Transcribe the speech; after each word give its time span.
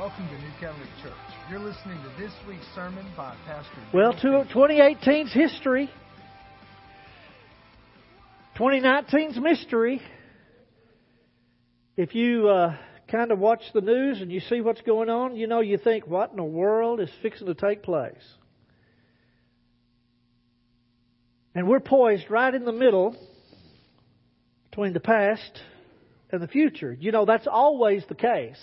Welcome 0.00 0.28
to 0.28 0.38
New 0.38 0.52
Catholic 0.58 0.88
Church. 1.02 1.12
You're 1.50 1.58
listening 1.58 1.98
to 1.98 2.22
this 2.22 2.32
week's 2.48 2.64
sermon 2.74 3.04
by 3.18 3.36
Pastor. 3.44 3.70
Well, 3.92 4.14
to 4.14 4.46
2018's 4.50 5.30
history, 5.30 5.90
2019's 8.56 9.38
mystery. 9.38 10.00
If 11.98 12.14
you 12.14 12.48
uh, 12.48 12.78
kind 13.10 13.30
of 13.30 13.38
watch 13.38 13.60
the 13.74 13.82
news 13.82 14.22
and 14.22 14.32
you 14.32 14.40
see 14.40 14.62
what's 14.62 14.80
going 14.80 15.10
on, 15.10 15.36
you 15.36 15.46
know, 15.46 15.60
you 15.60 15.76
think, 15.76 16.06
what 16.06 16.30
in 16.30 16.38
the 16.38 16.44
world 16.44 16.98
is 17.00 17.10
fixing 17.20 17.48
to 17.48 17.54
take 17.54 17.82
place? 17.82 18.24
And 21.54 21.68
we're 21.68 21.78
poised 21.78 22.30
right 22.30 22.54
in 22.54 22.64
the 22.64 22.72
middle 22.72 23.14
between 24.70 24.94
the 24.94 25.00
past 25.00 25.60
and 26.32 26.40
the 26.40 26.48
future. 26.48 26.96
You 26.98 27.12
know, 27.12 27.26
that's 27.26 27.46
always 27.46 28.02
the 28.08 28.14
case. 28.14 28.56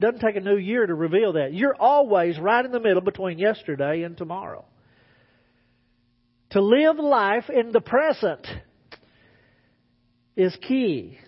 Doesn't 0.00 0.20
take 0.20 0.36
a 0.36 0.40
new 0.40 0.56
year 0.56 0.86
to 0.86 0.94
reveal 0.94 1.32
that. 1.32 1.52
You're 1.52 1.74
always 1.74 2.38
right 2.38 2.64
in 2.64 2.70
the 2.70 2.80
middle 2.80 3.00
between 3.00 3.38
yesterday 3.38 4.02
and 4.02 4.16
tomorrow. 4.16 4.64
To 6.50 6.62
live 6.62 6.98
life 6.98 7.50
in 7.50 7.72
the 7.72 7.80
present 7.80 8.46
is 10.36 10.56
key. 10.66 11.18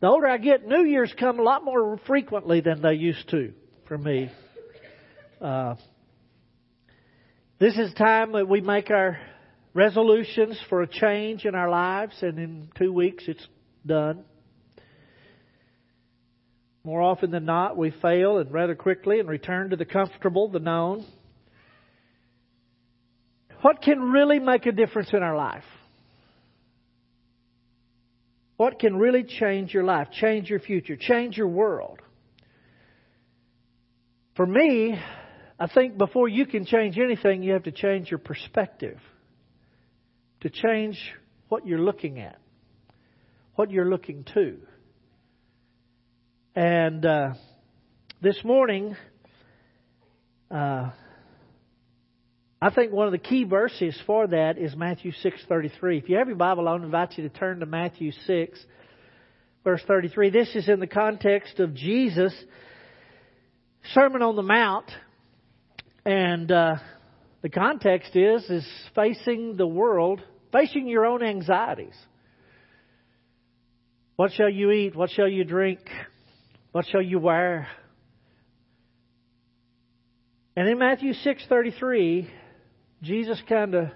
The 0.00 0.08
older 0.08 0.26
I 0.26 0.38
get, 0.38 0.66
New 0.66 0.84
Year's 0.84 1.12
come 1.18 1.38
a 1.38 1.42
lot 1.42 1.64
more 1.64 1.98
frequently 2.06 2.60
than 2.60 2.80
they 2.82 2.94
used 2.94 3.28
to 3.30 3.52
for 3.86 3.98
me. 3.98 4.30
Uh, 5.40 5.76
this 7.58 7.76
is 7.76 7.92
time 7.94 8.32
that 8.32 8.48
we 8.48 8.60
make 8.60 8.90
our 8.90 9.18
resolutions 9.74 10.58
for 10.68 10.82
a 10.82 10.86
change 10.86 11.44
in 11.44 11.54
our 11.54 11.70
lives, 11.70 12.14
and 12.22 12.38
in 12.38 12.68
two 12.76 12.92
weeks 12.92 13.24
it's 13.28 13.46
done. 13.84 14.24
More 16.86 17.02
often 17.02 17.32
than 17.32 17.44
not, 17.44 17.76
we 17.76 17.90
fail 18.00 18.38
and 18.38 18.52
rather 18.52 18.76
quickly 18.76 19.18
and 19.18 19.28
return 19.28 19.70
to 19.70 19.76
the 19.76 19.84
comfortable, 19.84 20.48
the 20.48 20.60
known. 20.60 21.04
What 23.62 23.82
can 23.82 24.00
really 24.12 24.38
make 24.38 24.66
a 24.66 24.72
difference 24.72 25.08
in 25.12 25.20
our 25.20 25.36
life? 25.36 25.64
What 28.56 28.78
can 28.78 28.94
really 28.94 29.24
change 29.24 29.74
your 29.74 29.82
life, 29.82 30.12
change 30.12 30.48
your 30.48 30.60
future, 30.60 30.96
change 30.96 31.36
your 31.36 31.48
world? 31.48 31.98
For 34.36 34.46
me, 34.46 34.96
I 35.58 35.66
think 35.66 35.98
before 35.98 36.28
you 36.28 36.46
can 36.46 36.66
change 36.66 36.98
anything, 36.98 37.42
you 37.42 37.54
have 37.54 37.64
to 37.64 37.72
change 37.72 38.12
your 38.12 38.18
perspective. 38.18 39.00
To 40.42 40.50
change 40.50 41.00
what 41.48 41.66
you're 41.66 41.80
looking 41.80 42.20
at, 42.20 42.38
what 43.56 43.72
you're 43.72 43.90
looking 43.90 44.24
to. 44.34 44.58
And 46.56 47.04
uh, 47.04 47.34
this 48.22 48.42
morning, 48.42 48.96
uh, 50.50 50.90
I 52.62 52.70
think 52.74 52.92
one 52.92 53.04
of 53.04 53.12
the 53.12 53.18
key 53.18 53.44
verses 53.44 53.94
for 54.06 54.26
that 54.28 54.56
is 54.56 54.74
Matthew 54.74 55.12
6:33. 55.22 55.98
If 55.98 56.08
you 56.08 56.16
have 56.16 56.28
your 56.28 56.36
Bible, 56.36 56.66
I 56.66 56.72
would 56.72 56.82
invite 56.82 57.18
you 57.18 57.28
to 57.28 57.38
turn 57.38 57.60
to 57.60 57.66
Matthew 57.66 58.10
6, 58.10 58.58
verse 59.64 59.82
33. 59.86 60.30
This 60.30 60.48
is 60.56 60.66
in 60.70 60.80
the 60.80 60.86
context 60.86 61.60
of 61.60 61.74
Jesus' 61.74 62.34
Sermon 63.92 64.22
on 64.22 64.34
the 64.34 64.42
Mount, 64.42 64.90
and 66.06 66.50
uh, 66.50 66.76
the 67.42 67.50
context 67.50 68.16
is 68.16 68.42
is 68.48 68.66
facing 68.94 69.58
the 69.58 69.66
world, 69.66 70.22
facing 70.52 70.88
your 70.88 71.04
own 71.04 71.22
anxieties. 71.22 71.94
What 74.16 74.32
shall 74.32 74.48
you 74.48 74.70
eat? 74.70 74.96
What 74.96 75.10
shall 75.10 75.28
you 75.28 75.44
drink? 75.44 75.80
What 76.76 76.84
shall 76.88 77.00
you 77.00 77.18
wear? 77.18 77.68
And 80.54 80.68
in 80.68 80.78
Matthew 80.78 81.14
6:33, 81.14 82.28
Jesus 83.00 83.40
kind 83.48 83.74
of 83.74 83.88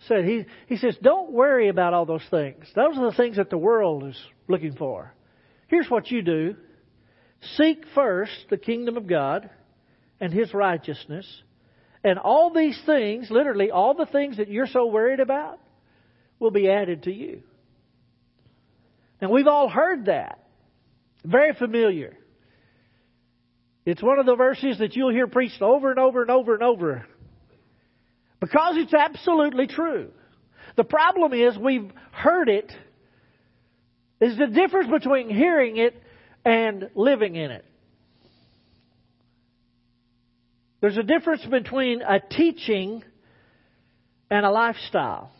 said 0.00 0.26
he 0.26 0.44
he 0.66 0.76
says, 0.76 0.98
"Don't 0.98 1.32
worry 1.32 1.68
about 1.68 1.94
all 1.94 2.04
those 2.04 2.28
things. 2.28 2.70
Those 2.74 2.98
are 2.98 3.10
the 3.10 3.16
things 3.16 3.36
that 3.36 3.48
the 3.48 3.56
world 3.56 4.04
is 4.04 4.26
looking 4.46 4.74
for. 4.74 5.14
Here's 5.68 5.88
what 5.88 6.10
you 6.10 6.20
do: 6.20 6.56
seek 7.56 7.86
first 7.94 8.50
the 8.50 8.58
kingdom 8.58 8.98
of 8.98 9.06
God 9.06 9.48
and 10.20 10.34
His 10.34 10.52
righteousness, 10.52 11.26
and 12.04 12.18
all 12.18 12.52
these 12.52 12.78
things, 12.84 13.30
literally 13.30 13.70
all 13.70 13.94
the 13.94 14.04
things 14.04 14.36
that 14.36 14.50
you're 14.50 14.66
so 14.66 14.84
worried 14.84 15.20
about, 15.20 15.60
will 16.40 16.50
be 16.50 16.68
added 16.68 17.04
to 17.04 17.10
you." 17.10 17.42
And 19.22 19.30
we've 19.30 19.46
all 19.46 19.70
heard 19.70 20.04
that. 20.04 20.42
Very 21.24 21.54
familiar. 21.54 22.16
It's 23.84 24.02
one 24.02 24.18
of 24.18 24.26
the 24.26 24.36
verses 24.36 24.78
that 24.78 24.96
you'll 24.96 25.12
hear 25.12 25.26
preached 25.26 25.62
over 25.62 25.90
and 25.90 25.98
over 25.98 26.22
and 26.22 26.30
over 26.30 26.54
and 26.54 26.62
over 26.62 27.06
because 28.40 28.74
it's 28.76 28.94
absolutely 28.94 29.66
true. 29.66 30.10
The 30.76 30.84
problem 30.84 31.32
is 31.32 31.56
we've 31.56 31.90
heard 32.12 32.48
it. 32.48 32.70
Is 34.20 34.36
the 34.38 34.46
difference 34.46 34.90
between 34.90 35.28
hearing 35.28 35.76
it 35.76 35.94
and 36.44 36.88
living 36.94 37.34
in 37.34 37.50
it. 37.50 37.64
There's 40.80 40.96
a 40.96 41.02
difference 41.02 41.44
between 41.44 42.02
a 42.02 42.20
teaching 42.20 43.02
and 44.30 44.46
a 44.46 44.50
lifestyle. 44.50 45.32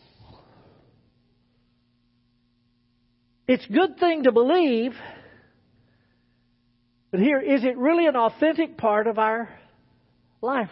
It's 3.49 3.65
a 3.65 3.73
good 3.73 3.99
thing 3.99 4.25
to 4.25 4.33
believe, 4.33 4.93
but 7.11 7.21
here, 7.21 7.41
is 7.41 7.65
it 7.65 7.77
really 7.77 8.07
an 8.07 8.17
authentic 8.17 8.77
part 8.77 9.07
of 9.07 9.19
our 9.19 9.49
life? 10.41 10.71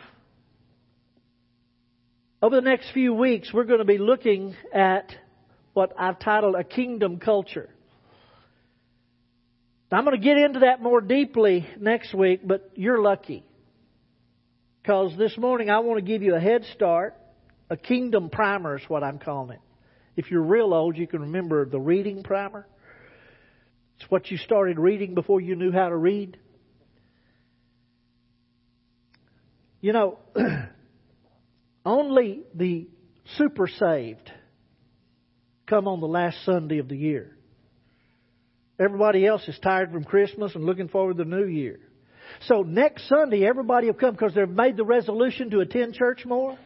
Over 2.42 2.56
the 2.56 2.62
next 2.62 2.92
few 2.92 3.14
weeks, 3.14 3.52
we're 3.54 3.64
going 3.64 3.78
to 3.78 3.84
be 3.84 3.98
looking 3.98 4.54
at 4.72 5.14
what 5.72 5.92
I've 5.98 6.18
titled 6.18 6.54
a 6.54 6.64
kingdom 6.64 7.18
culture. 7.18 7.70
I'm 9.90 10.04
going 10.04 10.20
to 10.20 10.22
get 10.22 10.36
into 10.36 10.60
that 10.60 10.82
more 10.82 11.00
deeply 11.00 11.66
next 11.78 12.12
week, 12.12 12.40
but 12.44 12.72
you're 12.74 13.00
lucky. 13.00 13.44
Because 14.82 15.16
this 15.16 15.38
morning 15.38 15.70
I 15.70 15.78
want 15.78 15.98
to 15.98 16.04
give 16.04 16.22
you 16.22 16.34
a 16.34 16.40
head 16.40 16.64
start. 16.74 17.16
A 17.70 17.76
kingdom 17.76 18.28
primer 18.28 18.76
is 18.76 18.82
what 18.88 19.02
I'm 19.02 19.18
calling 19.18 19.52
it. 19.52 19.60
If 20.16 20.30
you're 20.30 20.42
real 20.42 20.74
old, 20.74 20.98
you 20.98 21.06
can 21.06 21.22
remember 21.22 21.64
the 21.64 21.80
reading 21.80 22.22
primer. 22.22 22.66
It's 23.96 24.10
what 24.10 24.30
you 24.30 24.36
started 24.36 24.78
reading 24.78 25.14
before 25.14 25.40
you 25.40 25.56
knew 25.56 25.72
how 25.72 25.88
to 25.88 25.96
read. 25.96 26.38
You 29.80 29.92
know, 29.92 30.18
only 31.86 32.42
the 32.54 32.88
super 33.36 33.68
saved 33.68 34.30
come 35.66 35.88
on 35.88 36.00
the 36.00 36.06
last 36.06 36.44
Sunday 36.44 36.78
of 36.78 36.88
the 36.88 36.96
year. 36.96 37.36
Everybody 38.78 39.26
else 39.26 39.46
is 39.46 39.58
tired 39.62 39.92
from 39.92 40.04
Christmas 40.04 40.54
and 40.54 40.64
looking 40.64 40.88
forward 40.88 41.16
to 41.18 41.24
the 41.24 41.30
New 41.30 41.46
Year. 41.46 41.78
So 42.46 42.62
next 42.62 43.08
Sunday, 43.08 43.46
everybody 43.46 43.86
will 43.86 43.94
come 43.94 44.12
because 44.12 44.34
they've 44.34 44.48
made 44.48 44.76
the 44.76 44.84
resolution 44.84 45.50
to 45.50 45.60
attend 45.60 45.94
church 45.94 46.24
more. 46.26 46.58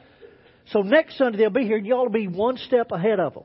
So 0.72 0.80
next 0.80 1.18
Sunday 1.18 1.38
they'll 1.38 1.50
be 1.50 1.64
here, 1.64 1.76
and 1.76 1.86
you 1.86 1.94
ought 1.94 2.04
to 2.04 2.10
be 2.10 2.28
one 2.28 2.56
step 2.56 2.90
ahead 2.92 3.20
of 3.20 3.34
them. 3.34 3.44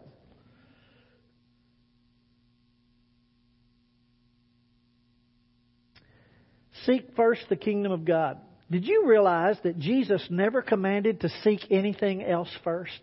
Seek 6.85 7.15
first 7.15 7.41
the 7.49 7.55
kingdom 7.55 7.91
of 7.91 8.05
God. 8.05 8.39
Did 8.69 8.85
you 8.85 9.05
realize 9.07 9.57
that 9.63 9.79
Jesus 9.79 10.25
never 10.29 10.61
commanded 10.61 11.21
to 11.21 11.29
seek 11.43 11.59
anything 11.69 12.23
else 12.23 12.49
first? 12.63 12.99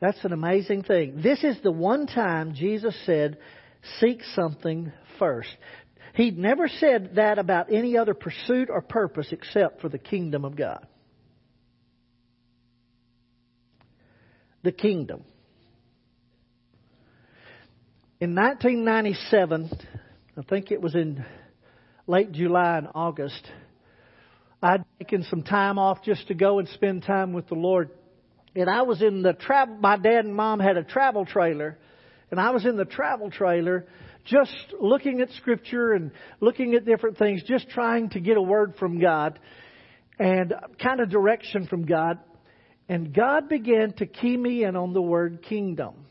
That's 0.00 0.22
an 0.24 0.32
amazing 0.32 0.82
thing. 0.82 1.20
This 1.22 1.42
is 1.42 1.56
the 1.62 1.72
one 1.72 2.06
time 2.06 2.54
Jesus 2.54 2.94
said, 3.06 3.38
seek 4.00 4.20
something 4.34 4.92
first. 5.18 5.48
He 6.14 6.30
never 6.30 6.68
said 6.68 7.16
that 7.16 7.38
about 7.38 7.72
any 7.72 7.96
other 7.96 8.14
pursuit 8.14 8.68
or 8.70 8.82
purpose 8.82 9.28
except 9.32 9.80
for 9.80 9.88
the 9.88 9.98
kingdom 9.98 10.44
of 10.44 10.56
God. 10.56 10.86
The 14.62 14.72
kingdom. 14.72 15.24
In 18.24 18.34
1997, 18.34 19.70
I 20.38 20.42
think 20.48 20.70
it 20.70 20.80
was 20.80 20.94
in 20.94 21.26
late 22.06 22.32
July 22.32 22.78
and 22.78 22.88
August, 22.94 23.46
I'd 24.62 24.82
taken 24.98 25.24
some 25.24 25.42
time 25.42 25.78
off 25.78 26.02
just 26.02 26.28
to 26.28 26.34
go 26.34 26.58
and 26.58 26.66
spend 26.70 27.02
time 27.02 27.34
with 27.34 27.48
the 27.48 27.54
Lord. 27.54 27.90
And 28.56 28.70
I 28.70 28.80
was 28.80 29.02
in 29.02 29.20
the 29.20 29.34
travel, 29.34 29.76
my 29.78 29.98
dad 29.98 30.24
and 30.24 30.34
mom 30.34 30.58
had 30.58 30.78
a 30.78 30.84
travel 30.84 31.26
trailer, 31.26 31.76
and 32.30 32.40
I 32.40 32.52
was 32.52 32.64
in 32.64 32.78
the 32.78 32.86
travel 32.86 33.30
trailer 33.30 33.86
just 34.24 34.56
looking 34.80 35.20
at 35.20 35.30
scripture 35.32 35.92
and 35.92 36.10
looking 36.40 36.72
at 36.72 36.86
different 36.86 37.18
things, 37.18 37.42
just 37.46 37.68
trying 37.68 38.08
to 38.08 38.20
get 38.20 38.38
a 38.38 38.42
word 38.42 38.76
from 38.78 39.00
God 39.00 39.38
and 40.18 40.54
kind 40.82 41.00
of 41.00 41.10
direction 41.10 41.66
from 41.66 41.84
God. 41.84 42.20
And 42.88 43.12
God 43.12 43.50
began 43.50 43.92
to 43.98 44.06
key 44.06 44.34
me 44.34 44.64
in 44.64 44.76
on 44.76 44.94
the 44.94 45.02
word 45.02 45.42
kingdom. 45.42 46.06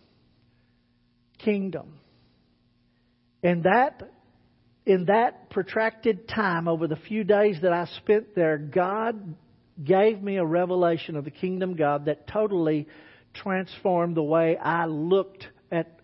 Kingdom. 1.40 2.02
And 3.44 3.64
that 3.64 4.02
in 4.86 5.06
that 5.06 5.50
protracted 5.50 6.28
time, 6.28 6.68
over 6.68 6.88
the 6.88 6.96
few 6.96 7.24
days 7.24 7.58
that 7.62 7.72
I 7.72 7.86
spent 7.98 8.36
there, 8.36 8.58
God 8.58 9.36
gave 9.82 10.22
me 10.22 10.38
a 10.38 10.46
revelation 10.46 11.16
of 11.16 11.24
the 11.24 11.32
kingdom 11.32 11.76
God 11.76 12.06
that 12.06 12.28
totally 12.28 12.88
transformed 13.34 14.16
the 14.16 14.24
way 14.24 14.58
I 14.58 14.86
looked 14.86 15.48
at 15.72 16.00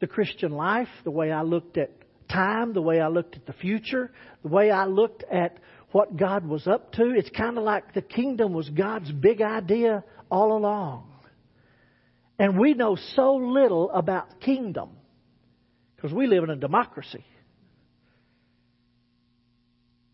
the 0.00 0.06
Christian 0.06 0.52
life, 0.52 0.88
the 1.04 1.10
way 1.10 1.32
I 1.32 1.42
looked 1.42 1.78
at 1.78 1.90
time, 2.30 2.72
the 2.74 2.82
way 2.82 3.00
I 3.00 3.08
looked 3.08 3.36
at 3.36 3.46
the 3.46 3.52
future, 3.52 4.10
the 4.42 4.48
way 4.48 4.70
I 4.70 4.86
looked 4.86 5.24
at 5.30 5.58
what 5.90 6.16
God 6.16 6.46
was 6.46 6.66
up 6.66 6.92
to. 6.92 7.12
It's 7.14 7.30
kind 7.30 7.58
of 7.58 7.64
like 7.64 7.94
the 7.94 8.02
kingdom 8.02 8.52
was 8.52 8.68
God's 8.68 9.10
big 9.10 9.42
idea 9.42 10.04
all 10.30 10.56
along. 10.56 11.08
And 12.38 12.58
we 12.58 12.74
know 12.74 12.96
so 13.14 13.36
little 13.36 13.90
about 13.90 14.40
kingdom 14.40 14.90
because 16.02 16.14
we 16.14 16.26
live 16.26 16.42
in 16.42 16.50
a 16.50 16.56
democracy. 16.56 17.24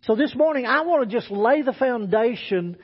So 0.03 0.15
this 0.17 0.35
morning, 0.35 0.67
I 0.67 0.83
want 0.83 1.09
to 1.09 1.17
just 1.17 1.31
lay 1.31 1.63
the 1.63 1.73
foundation. 1.73 2.77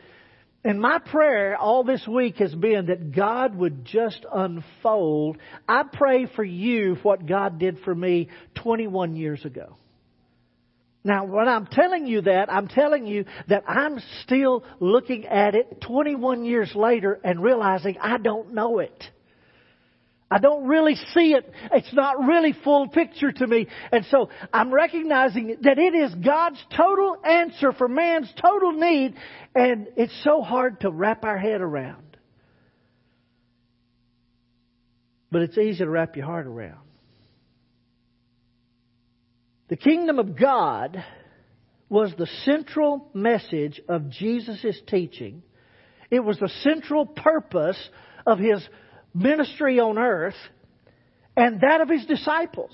And 0.64 0.80
my 0.80 0.98
prayer 0.98 1.54
all 1.54 1.84
this 1.84 2.06
week 2.08 2.36
has 2.36 2.54
been 2.54 2.86
that 2.86 3.14
God 3.14 3.54
would 3.56 3.84
just 3.84 4.24
unfold. 4.32 5.36
I 5.68 5.82
pray 5.92 6.26
for 6.34 6.44
you 6.44 6.96
what 7.02 7.26
God 7.26 7.58
did 7.58 7.80
for 7.80 7.94
me 7.94 8.30
21 8.62 9.16
years 9.16 9.44
ago. 9.44 9.76
Now, 11.06 11.26
when 11.26 11.46
I'm 11.46 11.66
telling 11.66 12.06
you 12.06 12.22
that, 12.22 12.50
I'm 12.50 12.68
telling 12.68 13.06
you 13.06 13.26
that 13.48 13.64
I'm 13.68 13.98
still 14.22 14.64
looking 14.80 15.26
at 15.26 15.54
it 15.54 15.82
21 15.82 16.46
years 16.46 16.72
later 16.74 17.20
and 17.22 17.42
realizing 17.42 17.98
I 18.00 18.16
don't 18.16 18.54
know 18.54 18.78
it. 18.78 19.04
I 20.30 20.38
don't 20.38 20.66
really 20.66 20.96
see 21.12 21.32
it. 21.32 21.50
It's 21.72 21.92
not 21.92 22.24
really 22.24 22.54
full 22.64 22.88
picture 22.88 23.30
to 23.30 23.46
me. 23.46 23.68
And 23.92 24.04
so 24.10 24.30
I'm 24.52 24.72
recognizing 24.72 25.58
that 25.62 25.78
it 25.78 25.94
is 25.94 26.14
God's 26.14 26.62
total 26.76 27.16
answer 27.24 27.72
for 27.72 27.88
man's 27.88 28.32
total 28.40 28.72
need, 28.72 29.14
and 29.54 29.88
it's 29.96 30.18
so 30.24 30.42
hard 30.42 30.80
to 30.80 30.90
wrap 30.90 31.24
our 31.24 31.38
head 31.38 31.60
around. 31.60 32.16
But 35.30 35.42
it's 35.42 35.58
easy 35.58 35.78
to 35.78 35.90
wrap 35.90 36.16
your 36.16 36.26
heart 36.26 36.46
around. 36.46 36.78
The 39.68 39.76
kingdom 39.76 40.18
of 40.18 40.38
God 40.38 41.02
was 41.88 42.12
the 42.16 42.28
central 42.44 43.10
message 43.14 43.80
of 43.88 44.10
Jesus' 44.10 44.80
teaching. 44.86 45.42
It 46.10 46.20
was 46.20 46.38
the 46.38 46.50
central 46.62 47.06
purpose 47.06 47.78
of 48.26 48.38
his 48.38 48.66
ministry 49.14 49.78
on 49.78 49.98
earth 49.98 50.34
and 51.36 51.60
that 51.60 51.80
of 51.80 51.88
his 51.88 52.04
disciples. 52.06 52.72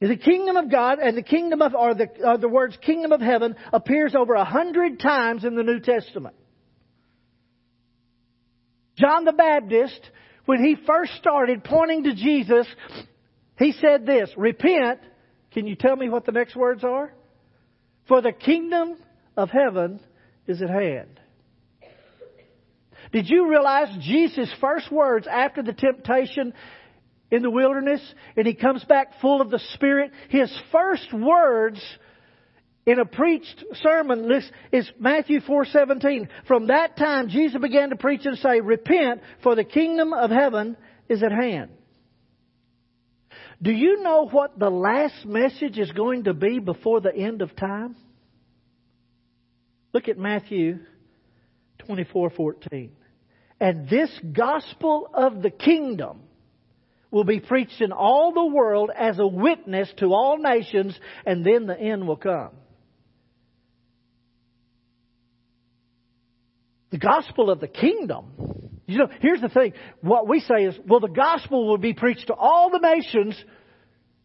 The 0.00 0.16
kingdom 0.16 0.56
of 0.56 0.70
God 0.70 0.98
and 0.98 1.16
the 1.16 1.22
kingdom 1.22 1.60
of, 1.60 1.74
or 1.74 1.94
the, 1.94 2.08
or 2.24 2.38
the 2.38 2.48
words 2.48 2.76
kingdom 2.80 3.12
of 3.12 3.20
heaven 3.20 3.54
appears 3.70 4.14
over 4.14 4.32
a 4.32 4.44
hundred 4.44 4.98
times 4.98 5.44
in 5.44 5.56
the 5.56 5.62
New 5.62 5.78
Testament. 5.78 6.34
John 8.96 9.24
the 9.24 9.32
Baptist, 9.32 10.00
when 10.46 10.64
he 10.64 10.76
first 10.86 11.12
started 11.18 11.64
pointing 11.64 12.04
to 12.04 12.14
Jesus, 12.14 12.66
he 13.58 13.72
said 13.72 14.06
this, 14.06 14.30
repent. 14.36 15.00
Can 15.52 15.66
you 15.66 15.76
tell 15.76 15.96
me 15.96 16.08
what 16.08 16.24
the 16.24 16.32
next 16.32 16.56
words 16.56 16.82
are? 16.82 17.12
For 18.08 18.22
the 18.22 18.32
kingdom 18.32 18.96
of 19.36 19.50
heaven 19.50 20.00
is 20.46 20.62
at 20.62 20.70
hand. 20.70 21.19
Did 23.12 23.28
you 23.28 23.48
realize 23.48 23.88
Jesus' 24.00 24.52
first 24.60 24.90
words 24.90 25.26
after 25.26 25.62
the 25.62 25.72
temptation 25.72 26.52
in 27.30 27.42
the 27.42 27.50
wilderness 27.50 28.00
and 28.36 28.46
he 28.46 28.54
comes 28.54 28.84
back 28.84 29.20
full 29.20 29.40
of 29.40 29.50
the 29.50 29.58
Spirit? 29.74 30.12
His 30.28 30.52
first 30.70 31.12
words 31.12 31.80
in 32.86 32.98
a 32.98 33.04
preached 33.04 33.64
sermon 33.82 34.30
is 34.72 34.90
Matthew 34.98 35.40
4:17. 35.40 36.28
From 36.46 36.68
that 36.68 36.96
time 36.96 37.28
Jesus 37.28 37.60
began 37.60 37.90
to 37.90 37.96
preach 37.96 38.26
and 38.26 38.38
say, 38.38 38.60
"Repent, 38.60 39.22
for 39.42 39.54
the 39.54 39.64
kingdom 39.64 40.12
of 40.12 40.30
heaven 40.30 40.76
is 41.08 41.22
at 41.22 41.32
hand." 41.32 41.70
Do 43.62 43.72
you 43.72 44.02
know 44.02 44.26
what 44.26 44.58
the 44.58 44.70
last 44.70 45.26
message 45.26 45.78
is 45.78 45.92
going 45.92 46.24
to 46.24 46.32
be 46.32 46.60
before 46.60 47.00
the 47.00 47.14
end 47.14 47.42
of 47.42 47.54
time? 47.56 47.96
Look 49.92 50.08
at 50.08 50.16
Matthew 50.16 50.78
24:14. 51.80 52.90
And 53.60 53.88
this 53.88 54.10
gospel 54.32 55.10
of 55.12 55.42
the 55.42 55.50
kingdom 55.50 56.20
will 57.10 57.24
be 57.24 57.40
preached 57.40 57.80
in 57.80 57.92
all 57.92 58.32
the 58.32 58.46
world 58.46 58.90
as 58.96 59.18
a 59.18 59.26
witness 59.26 59.92
to 59.98 60.06
all 60.06 60.38
nations, 60.38 60.98
and 61.26 61.44
then 61.44 61.66
the 61.66 61.78
end 61.78 62.06
will 62.08 62.16
come. 62.16 62.50
The 66.90 66.98
gospel 66.98 67.50
of 67.50 67.60
the 67.60 67.68
kingdom. 67.68 68.70
You 68.86 68.98
know, 68.98 69.08
here's 69.20 69.40
the 69.40 69.48
thing. 69.48 69.74
What 70.00 70.26
we 70.26 70.40
say 70.40 70.64
is, 70.64 70.78
well, 70.86 71.00
the 71.00 71.08
gospel 71.08 71.68
will 71.68 71.78
be 71.78 71.92
preached 71.92 72.28
to 72.28 72.34
all 72.34 72.70
the 72.70 72.78
nations, 72.78 73.36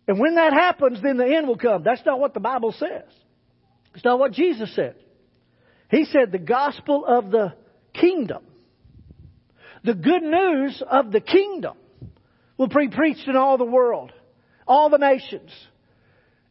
and 0.07 0.19
when 0.19 0.35
that 0.35 0.53
happens, 0.53 0.99
then 1.01 1.17
the 1.17 1.25
end 1.25 1.47
will 1.47 1.57
come. 1.57 1.83
That's 1.83 2.05
not 2.05 2.19
what 2.19 2.33
the 2.33 2.39
Bible 2.39 2.71
says. 2.71 3.11
It's 3.95 4.05
not 4.05 4.17
what 4.19 4.31
Jesus 4.31 4.73
said. 4.75 4.95
He 5.89 6.05
said 6.05 6.31
the 6.31 6.39
gospel 6.39 7.05
of 7.05 7.31
the 7.31 7.53
kingdom 7.93 8.43
the 9.85 9.93
good 9.93 10.23
news 10.23 10.81
of 10.89 11.11
the 11.11 11.21
kingdom 11.21 11.77
will 12.57 12.67
be 12.67 12.89
preached 12.89 13.27
in 13.27 13.35
all 13.35 13.57
the 13.57 13.65
world, 13.65 14.11
all 14.67 14.89
the 14.89 14.97
nations. 14.97 15.51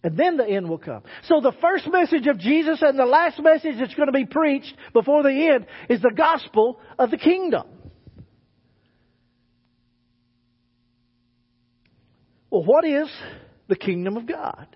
And 0.03 0.19
then 0.19 0.37
the 0.37 0.47
end 0.47 0.69
will 0.69 0.79
come. 0.79 1.03
So 1.29 1.41
the 1.41 1.55
first 1.63 1.91
message 1.91 2.27
of 2.27 2.39
Jesus 2.39 2.83
and 2.83 2.99
the 2.99 3.07
last 3.07 3.41
message 3.41 3.77
that's 3.79 3.95
going 3.95 4.09
to 4.09 4.13
be 4.13 4.27
preached 4.27 4.75
before 4.93 5.23
the 5.23 5.31
end 5.31 5.67
is 5.89 6.03
the 6.03 6.13
gospel 6.15 6.79
of 6.99 7.11
the 7.11 7.17
kingdom. 7.17 7.67
Well, 12.51 12.65
what 12.65 12.85
is 12.85 13.09
the 13.67 13.77
kingdom 13.77 14.19
of 14.19 14.27
God? 14.27 14.69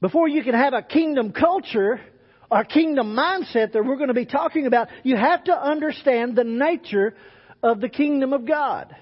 Before 0.00 0.28
you 0.28 0.42
can 0.42 0.54
have 0.54 0.74
a 0.74 0.82
kingdom 0.82 1.32
culture, 1.32 2.00
our 2.50 2.64
kingdom 2.64 3.14
mindset 3.16 3.72
that 3.72 3.84
we're 3.84 3.96
going 3.96 4.08
to 4.08 4.14
be 4.14 4.26
talking 4.26 4.66
about, 4.66 4.88
you 5.02 5.16
have 5.16 5.44
to 5.44 5.52
understand 5.52 6.36
the 6.36 6.44
nature 6.44 7.14
of 7.62 7.80
the 7.80 7.88
kingdom 7.88 8.32
of 8.32 8.46
God. 8.46 8.94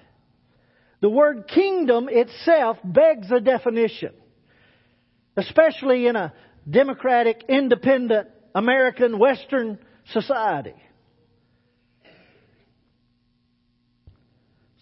The 1.01 1.11
word 1.11 1.49
kingdom 1.49 2.09
itself 2.11 2.79
begs 2.85 3.31
a 3.31 3.41
definition, 3.41 4.13
especially 5.37 6.07
in 6.07 6.15
a 6.15 6.33
democratic, 6.69 7.43
independent, 7.49 8.29
American, 8.55 9.19
Western 9.19 9.79
society. 10.13 10.75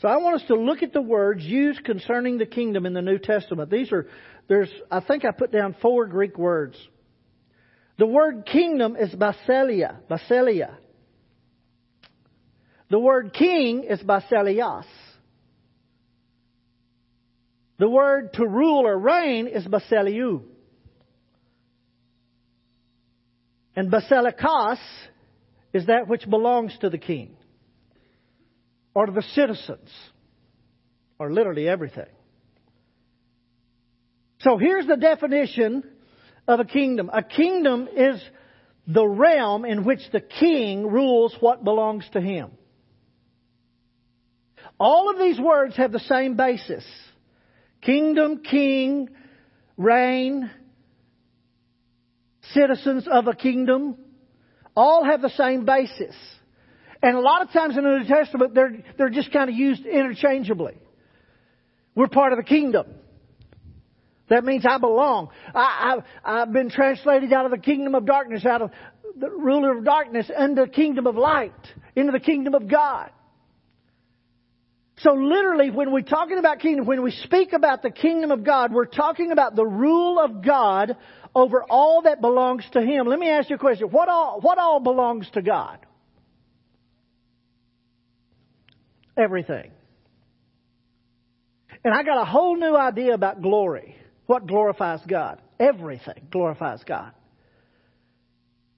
So 0.01 0.09
I 0.09 0.17
want 0.17 0.41
us 0.41 0.49
to 0.49 0.55
look 0.55 0.83
at 0.83 0.93
the 0.93 1.03
words 1.03 1.45
used 1.45 1.85
concerning 1.85 2.39
the 2.39 2.47
kingdom 2.47 2.87
in 2.87 2.95
the 2.95 3.03
New 3.03 3.19
Testament. 3.19 3.71
These 3.71 3.93
are, 3.93 4.07
there's, 4.49 4.71
I 4.91 5.01
think 5.01 5.25
I 5.25 5.31
put 5.31 5.53
down 5.53 5.77
four 5.83 6.07
Greek 6.07 6.39
words. 6.39 6.77
The 8.01 8.07
word 8.07 8.47
kingdom 8.47 8.97
is 8.97 9.11
basileia, 9.11 9.99
basileia. 10.09 10.71
The 12.89 12.99
word 12.99 13.35
king 13.35 13.85
is 13.85 14.01
basileus. 14.01 14.87
The 17.79 17.91
word 17.91 18.33
to 18.33 18.47
rule 18.47 18.87
or 18.87 18.99
reign 18.99 19.49
is 19.49 19.67
basiliou. 19.67 20.45
And 23.77 23.93
basilikos 23.93 24.79
is 25.75 25.85
that 25.85 26.09
which 26.09 26.27
belongs 26.27 26.75
to 26.81 26.89
the 26.89 26.97
king 26.97 27.37
or 28.95 29.09
the 29.09 29.25
citizens 29.35 29.91
or 31.19 31.31
literally 31.31 31.69
everything. 31.69 32.09
So 34.39 34.57
here's 34.57 34.87
the 34.87 34.97
definition 34.97 35.85
of 36.51 36.61
a 36.61 36.65
kingdom. 36.65 37.11
A 37.13 37.23
kingdom 37.23 37.89
is 37.95 38.21
the 38.87 39.07
realm 39.07 39.65
in 39.65 39.85
which 39.85 40.01
the 40.13 40.21
king 40.21 40.87
rules 40.87 41.35
what 41.41 41.63
belongs 41.63 42.09
to 42.13 42.21
him. 42.21 42.51
All 44.79 45.11
of 45.11 45.19
these 45.19 45.39
words 45.39 45.77
have 45.77 45.93
the 45.93 46.01
same 46.01 46.37
basis. 46.37 46.85
Kingdom, 47.83 48.43
king, 48.43 49.11
reign, 49.77 50.51
citizens 52.53 53.07
of 53.11 53.27
a 53.27 53.35
kingdom, 53.35 53.97
all 54.75 55.05
have 55.05 55.23
the 55.23 55.31
same 55.31 55.65
basis. 55.65 56.15
And 57.03 57.17
a 57.17 57.21
lot 57.21 57.43
of 57.43 57.53
times 57.53 57.77
in 57.77 57.85
the 57.85 57.99
New 57.99 58.07
Testament, 58.07 58.55
they're, 58.55 58.85
they're 58.99 59.11
just 59.11 59.33
kind 59.33 59.49
of 59.49 59.57
used 59.57 59.87
interchangeably. 59.87 60.75
We're 61.95 62.09
part 62.09 62.33
of 62.33 62.39
the 62.39 62.45
kingdom. 62.45 62.87
That 64.31 64.45
means 64.45 64.65
I 64.65 64.79
belong. 64.79 65.29
I, 65.55 66.01
I, 66.25 66.43
I've 66.43 66.53
been 66.53 66.71
translated 66.71 67.33
out 67.33 67.47
of 67.47 67.51
the 67.51 67.59
kingdom 67.59 67.97
of 67.97 68.07
darkness, 68.07 68.47
out 68.47 68.63
of 68.63 68.71
the 69.19 69.29
ruler 69.29 69.77
of 69.77 69.85
darkness, 69.85 70.31
into 70.37 70.63
the 70.63 70.71
kingdom 70.71 71.09
of 71.09 71.17
light, 71.17 71.53
into 71.97 72.13
the 72.13 72.21
kingdom 72.21 72.55
of 72.55 72.69
God. 72.69 73.11
So 74.99 75.15
literally, 75.15 75.71
when 75.71 75.93
we're 75.93 76.03
talking 76.03 76.39
about 76.39 76.61
kingdom, 76.61 76.87
when 76.87 77.03
we 77.03 77.11
speak 77.11 77.53
about 77.53 77.83
the 77.83 77.91
kingdom 77.91 78.31
of 78.31 78.45
God, 78.45 78.73
we're 78.73 78.85
talking 78.85 79.33
about 79.33 79.57
the 79.57 79.67
rule 79.67 80.21
of 80.21 80.45
God 80.45 80.97
over 81.35 81.65
all 81.69 82.03
that 82.03 82.21
belongs 82.21 82.65
to 82.73 82.81
Him. 82.81 83.07
Let 83.07 83.19
me 83.19 83.31
ask 83.31 83.51
you 83.51 83.57
a 83.57 83.59
question. 83.59 83.89
What 83.89 84.09
all, 84.09 84.41
what 84.41 84.59
all 84.59 84.79
belongs 84.79 85.29
to 85.33 85.43
God? 85.43 85.79
Everything. 89.17 89.73
And 91.83 91.95
I 91.95 92.05
got 92.05 92.21
a 92.21 92.25
whole 92.25 92.57
new 92.57 92.77
idea 92.77 93.15
about 93.15 93.43
glory. 93.43 93.97
What 94.31 94.47
glorifies 94.47 95.01
God? 95.09 95.43
Everything 95.59 96.29
glorifies 96.31 96.85
God. 96.87 97.11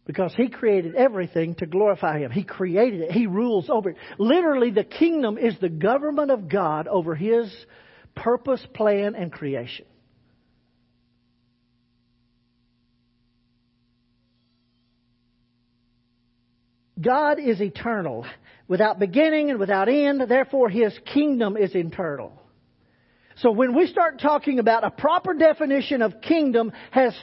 Because 0.06 0.32
He 0.34 0.48
created 0.48 0.94
everything 0.94 1.56
to 1.56 1.66
glorify 1.66 2.20
Him. 2.20 2.30
He 2.30 2.42
created 2.42 3.02
it. 3.02 3.10
He 3.10 3.26
rules 3.26 3.68
over 3.68 3.90
it. 3.90 3.98
Literally, 4.18 4.70
the 4.70 4.82
kingdom 4.82 5.36
is 5.36 5.54
the 5.60 5.68
government 5.68 6.30
of 6.30 6.48
God 6.48 6.88
over 6.88 7.14
His 7.14 7.54
purpose, 8.14 8.66
plan, 8.72 9.14
and 9.14 9.30
creation. 9.30 9.84
God 16.98 17.38
is 17.38 17.60
eternal, 17.60 18.24
without 18.68 18.98
beginning 18.98 19.50
and 19.50 19.60
without 19.60 19.90
end, 19.90 20.22
therefore 20.30 20.70
His 20.70 20.98
kingdom 21.12 21.58
is 21.58 21.76
eternal. 21.76 22.41
So 23.36 23.50
when 23.50 23.74
we 23.74 23.86
start 23.86 24.20
talking 24.20 24.58
about 24.58 24.84
a 24.84 24.90
proper 24.90 25.34
definition 25.34 26.02
of 26.02 26.20
kingdom 26.20 26.72
has 26.90 27.14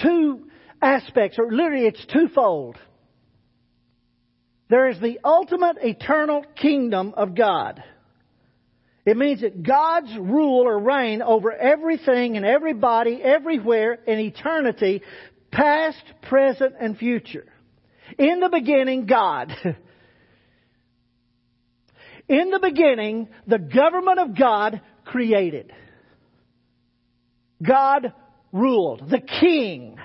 two 0.00 0.50
aspects, 0.80 1.38
or 1.38 1.50
literally 1.52 1.86
it's 1.86 2.04
twofold. 2.06 2.76
There 4.68 4.88
is 4.88 4.98
the 5.00 5.20
ultimate 5.24 5.76
eternal 5.82 6.44
kingdom 6.56 7.14
of 7.16 7.34
God. 7.34 7.82
It 9.04 9.16
means 9.16 9.40
that 9.40 9.62
God's 9.62 10.16
rule 10.16 10.66
or 10.66 10.78
reign 10.78 11.22
over 11.22 11.52
everything 11.52 12.36
and 12.36 12.46
everybody, 12.46 13.20
everywhere 13.22 13.94
in 14.06 14.18
eternity, 14.18 15.02
past, 15.50 16.02
present, 16.22 16.74
and 16.80 16.96
future. 16.96 17.46
In 18.16 18.40
the 18.40 18.48
beginning, 18.48 19.06
God. 19.06 19.52
In 22.28 22.50
the 22.50 22.60
beginning, 22.60 23.28
the 23.46 23.58
government 23.58 24.20
of 24.20 24.38
God 24.38 24.80
created. 25.04 25.72
God 27.62 28.12
ruled. 28.52 29.08
The 29.08 29.20
king 29.20 29.98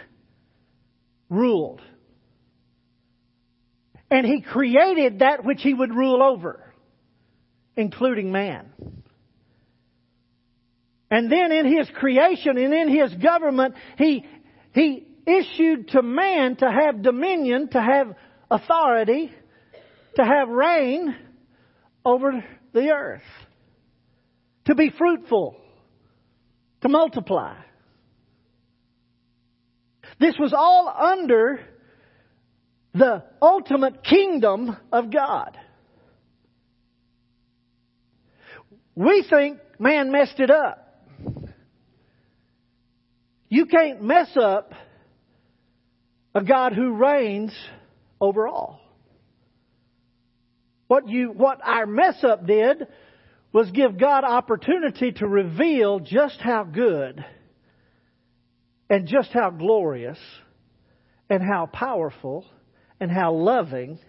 ruled. 1.29 1.81
And 4.09 4.25
he 4.25 4.41
created 4.41 5.19
that 5.19 5.43
which 5.43 5.61
he 5.61 5.73
would 5.73 5.93
rule 5.93 6.23
over, 6.23 6.63
including 7.75 8.31
man. 8.31 8.67
And 11.11 11.31
then 11.31 11.51
in 11.51 11.65
his 11.65 11.89
creation 11.95 12.57
and 12.57 12.73
in 12.73 12.89
his 12.89 13.13
government, 13.15 13.75
he, 13.97 14.25
he 14.73 15.07
issued 15.25 15.89
to 15.89 16.01
man 16.01 16.57
to 16.57 16.69
have 16.69 17.01
dominion, 17.01 17.69
to 17.69 17.81
have 17.81 18.15
authority, 18.49 19.31
to 20.15 20.23
have 20.23 20.49
reign 20.49 21.15
over 22.05 22.43
the 22.73 22.89
earth 22.89 23.21
to 24.67 24.75
be 24.75 24.91
fruitful, 24.95 25.55
to 26.81 26.89
multiply. 26.89 27.55
This 30.19 30.35
was 30.37 30.53
all 30.53 30.87
under 30.89 31.61
the 32.93 33.23
ultimate 33.41 34.03
kingdom 34.03 34.75
of 34.91 35.11
God. 35.11 35.57
We 38.95 39.25
think 39.29 39.59
man 39.79 40.11
messed 40.11 40.39
it 40.39 40.51
up. 40.51 41.05
You 43.47 43.67
can't 43.67 44.03
mess 44.03 44.35
up 44.35 44.73
a 46.35 46.43
God 46.43 46.73
who 46.73 46.91
reigns 46.91 47.53
over 48.19 48.47
all. 48.47 48.81
What 50.87 51.07
you, 51.07 51.29
what 51.29 51.59
our 51.63 51.85
mess 51.85 52.21
up 52.23 52.45
did 52.45 52.87
was 53.51 53.71
give 53.71 53.97
God 53.97 54.23
opportunity 54.23 55.11
to 55.13 55.27
reveal 55.27 55.99
just 55.99 56.39
how 56.39 56.63
good 56.63 57.23
and 58.89 59.07
just 59.07 59.29
how 59.31 59.49
glorious 59.49 60.19
and 61.29 61.41
how 61.41 61.65
powerful 61.65 62.45
and 62.99 63.11
how 63.11 63.33
loving 63.33 63.99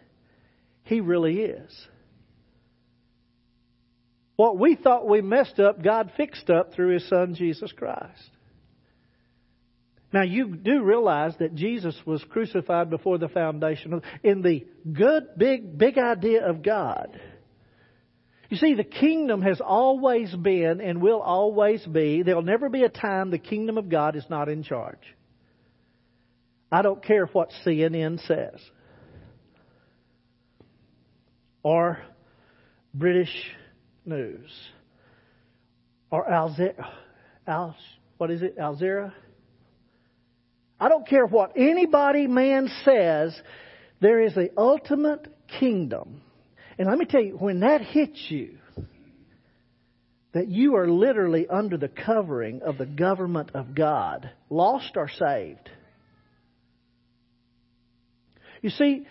He 0.84 1.00
really 1.00 1.40
is. 1.40 1.88
What 4.36 4.58
we 4.58 4.76
thought 4.76 5.08
we 5.08 5.20
messed 5.20 5.58
up, 5.58 5.82
God 5.82 6.12
fixed 6.16 6.48
up 6.48 6.72
through 6.72 6.94
His 6.94 7.08
Son, 7.08 7.34
Jesus 7.34 7.72
Christ. 7.72 8.30
Now 10.12 10.22
you 10.22 10.54
do 10.54 10.82
realize 10.82 11.34
that 11.38 11.54
Jesus 11.54 11.94
was 12.06 12.24
crucified 12.30 12.88
before 12.88 13.18
the 13.18 13.28
foundation 13.28 13.92
of, 13.92 14.02
in 14.22 14.42
the 14.42 14.66
good, 14.90 15.24
big, 15.36 15.76
big 15.76 15.98
idea 15.98 16.48
of 16.48 16.62
God. 16.62 17.20
You 18.48 18.56
see, 18.56 18.74
the 18.74 18.84
kingdom 18.84 19.42
has 19.42 19.60
always 19.60 20.34
been 20.34 20.80
and 20.80 21.02
will 21.02 21.20
always 21.20 21.84
be. 21.84 22.22
There'll 22.22 22.42
never 22.42 22.70
be 22.70 22.82
a 22.82 22.88
time 22.88 23.30
the 23.30 23.38
kingdom 23.38 23.76
of 23.76 23.90
God 23.90 24.16
is 24.16 24.24
not 24.30 24.48
in 24.48 24.62
charge. 24.62 25.02
I 26.72 26.82
don't 26.82 27.02
care 27.02 27.26
what 27.26 27.50
CNN 27.64 28.26
says 28.26 28.60
or 31.62 31.98
British 32.94 33.32
News 34.04 34.50
or 36.10 36.26
Alzera. 36.26 36.90
Al, 37.46 37.76
what 38.16 38.30
is 38.30 38.42
it? 38.42 38.58
Alzera? 38.58 39.12
I 40.80 40.88
don't 40.88 41.06
care 41.06 41.26
what 41.26 41.52
anybody, 41.56 42.26
man 42.26 42.70
says. 42.84 43.38
There 44.00 44.22
is 44.22 44.34
the 44.34 44.50
ultimate 44.56 45.26
kingdom 45.58 46.22
and 46.78 46.86
let 46.88 46.96
me 46.96 47.06
tell 47.06 47.22
you, 47.22 47.32
when 47.32 47.60
that 47.60 47.80
hits 47.80 48.18
you, 48.28 48.56
that 50.32 50.46
you 50.46 50.76
are 50.76 50.88
literally 50.88 51.48
under 51.48 51.76
the 51.76 51.88
covering 51.88 52.62
of 52.62 52.78
the 52.78 52.86
government 52.86 53.50
of 53.54 53.74
God, 53.74 54.30
lost 54.48 54.92
or 54.96 55.08
saved. 55.08 55.68
You 58.62 58.70
see, 58.70 59.06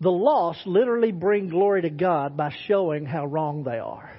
the 0.00 0.10
lost 0.10 0.66
literally 0.66 1.12
bring 1.12 1.48
glory 1.48 1.82
to 1.82 1.90
God 1.90 2.38
by 2.38 2.54
showing 2.66 3.04
how 3.04 3.26
wrong 3.26 3.64
they 3.64 3.78
are. 3.78 4.10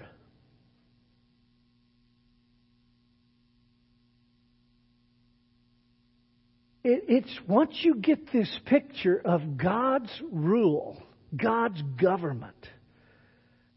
It, 6.84 7.06
it's 7.08 7.40
once 7.48 7.72
you 7.82 7.96
get 7.96 8.32
this 8.32 8.52
picture 8.66 9.20
of 9.24 9.58
God's 9.58 10.12
rule, 10.32 11.02
God's 11.36 11.82
government 12.00 12.68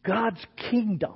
God's 0.04 0.44
kingdom. 0.70 1.14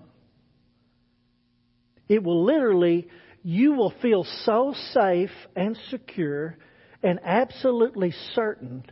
It 2.09 2.23
will 2.23 2.45
literally, 2.45 3.09
you 3.43 3.75
will 3.75 3.93
feel 4.03 4.25
so 4.45 4.75
safe 4.93 5.31
and 5.55 5.79
secure 5.91 6.57
and 7.03 7.21
absolutely 7.23 8.13
certain 8.35 8.85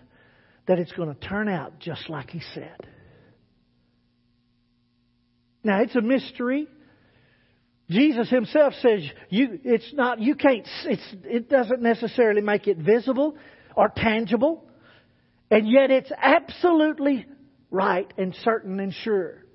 that 0.67 0.79
it's 0.79 0.93
going 0.93 1.15
to 1.15 1.21
turn 1.29 1.49
out 1.49 1.79
just 1.79 2.09
like 2.09 2.31
He 2.31 2.41
said. 2.55 2.77
Now, 5.65 5.81
it's 5.81 5.97
a 5.97 6.01
mystery. 6.01 6.69
Jesus 7.91 8.29
himself 8.29 8.75
says 8.83 9.01
you, 9.31 9.61
it's 9.65 9.93
not, 9.93 10.21
you 10.21 10.35
can't, 10.35 10.67
it's, 10.85 11.15
it 11.25 11.49
doesn't 11.49 11.81
necessarily 11.81 12.41
make 12.41 12.67
it 12.67 12.79
visible 12.79 13.37
or 13.77 13.93
tangible, 13.95 14.65
and 15.51 15.69
yet 15.69 15.91
it's 15.91 16.11
absolutely 16.21 17.27
right 17.71 18.13
and 18.19 18.35
certain 18.43 18.81
and 18.81 18.93
sure. 18.93 19.46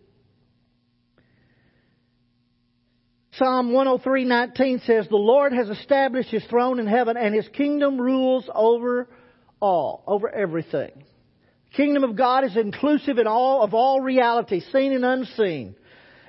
Psalm 3.33 3.71
103:19 3.71 4.79
says, 4.85 5.07
"The 5.07 5.15
Lord 5.15 5.53
has 5.53 5.69
established 5.69 6.29
his 6.29 6.45
throne 6.45 6.79
in 6.79 6.87
heaven 6.87 7.15
and 7.15 7.33
his 7.33 7.47
kingdom 7.49 7.99
rules 7.99 8.49
over 8.53 9.07
all, 9.61 10.03
over 10.05 10.29
everything." 10.29 10.91
The 11.69 11.77
kingdom 11.77 12.03
of 12.03 12.17
God 12.17 12.43
is 12.43 12.57
inclusive 12.57 13.17
in 13.17 13.27
all 13.27 13.61
of 13.61 13.73
all 13.73 14.01
reality, 14.01 14.59
seen 14.59 14.91
and 14.91 15.05
unseen. 15.05 15.75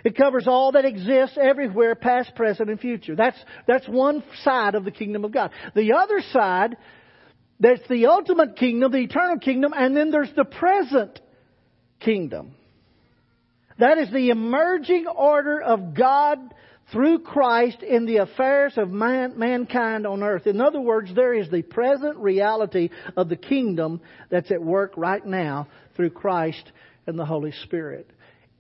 It 0.05 0.17
covers 0.17 0.47
all 0.47 0.73
that 0.73 0.85
exists 0.85 1.39
everywhere, 1.41 1.95
past, 1.95 2.35
present, 2.35 2.71
and 2.71 2.79
future. 2.79 3.15
That's, 3.15 3.39
that's 3.67 3.89
one 3.89 4.23
side 4.43 4.75
of 4.75 4.85
the 4.85 4.91
kingdom 4.91 5.25
of 5.25 5.33
God. 5.33 5.51
The 5.75 5.93
other 5.93 6.21
side, 6.33 6.77
that's 7.61 7.87
the 7.89 8.07
ultimate 8.07 8.57
kingdom, 8.57 8.91
the 8.91 8.99
eternal 8.99 9.39
kingdom, 9.39 9.73
and 9.77 9.97
then 9.97 10.11
there's 10.11 10.33
the 10.35 10.45
present 10.45 11.21
kingdom. 12.01 12.55
That 13.79 13.99
is 13.99 14.11
the 14.11 14.31
emerging 14.31 15.07
order 15.07 15.61
of 15.61 15.95
God 15.95 16.39
through 16.91 17.21
Christ 17.21 17.83
in 17.83 18.07
the 18.07 18.19
affairs 18.19 18.77
of 18.77 18.91
man, 18.91 19.39
mankind 19.39 20.07
on 20.07 20.23
earth. 20.23 20.47
In 20.47 20.61
other 20.61 20.81
words, 20.81 21.15
there 21.15 21.33
is 21.33 21.51
the 21.51 21.63
present 21.63 22.19
reality 22.19 22.91
of 23.17 23.29
the 23.29 23.37
kingdom 23.37 24.01
that's 24.31 24.51
at 24.51 24.63
work 24.63 24.93
right 24.97 25.25
now 25.25 25.69
through 25.97 26.11
Christ 26.11 26.73
and 27.07 27.19
the 27.19 27.25
Holy 27.25 27.53
Spirit 27.65 28.11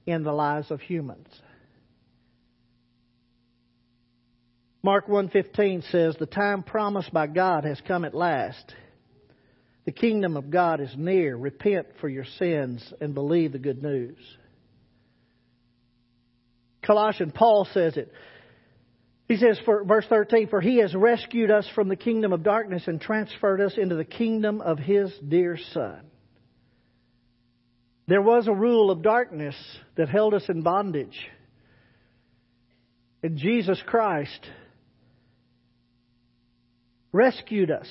in 0.06 0.22
the 0.22 0.32
lives 0.32 0.70
of 0.70 0.80
humans. 0.80 1.28
Mark 4.82 5.06
1:15 5.08 5.82
says, 5.82 6.16
"The 6.16 6.26
time 6.26 6.62
promised 6.62 7.12
by 7.12 7.28
God 7.28 7.64
has 7.64 7.80
come 7.82 8.04
at 8.04 8.14
last. 8.14 8.74
The 9.84 9.92
kingdom 9.92 10.36
of 10.36 10.50
God 10.50 10.80
is 10.80 10.96
near. 10.96 11.36
Repent 11.36 11.86
for 12.00 12.08
your 12.08 12.24
sins 12.24 12.92
and 13.00 13.14
believe 13.14 13.52
the 13.52 13.58
good 13.58 13.82
news." 13.82 14.38
Colossians 16.82 17.32
Paul 17.34 17.66
says 17.72 17.96
it. 17.96 18.12
He 19.28 19.36
says 19.36 19.58
for 19.64 19.84
verse 19.84 20.06
13, 20.08 20.48
"For 20.48 20.60
he 20.60 20.78
has 20.78 20.94
rescued 20.94 21.50
us 21.50 21.66
from 21.68 21.88
the 21.88 21.96
kingdom 21.96 22.32
of 22.32 22.42
darkness 22.42 22.86
and 22.86 23.00
transferred 23.00 23.60
us 23.60 23.78
into 23.78 23.94
the 23.94 24.04
kingdom 24.04 24.60
of 24.60 24.78
his 24.78 25.16
dear 25.18 25.56
son." 25.56 26.10
There 28.08 28.20
was 28.20 28.48
a 28.48 28.52
rule 28.52 28.90
of 28.90 29.00
darkness 29.00 29.56
that 29.94 30.08
held 30.08 30.34
us 30.34 30.48
in 30.48 30.62
bondage. 30.62 31.30
And 33.22 33.38
Jesus 33.38 33.80
Christ 33.82 34.50
rescued 37.12 37.70
us. 37.70 37.88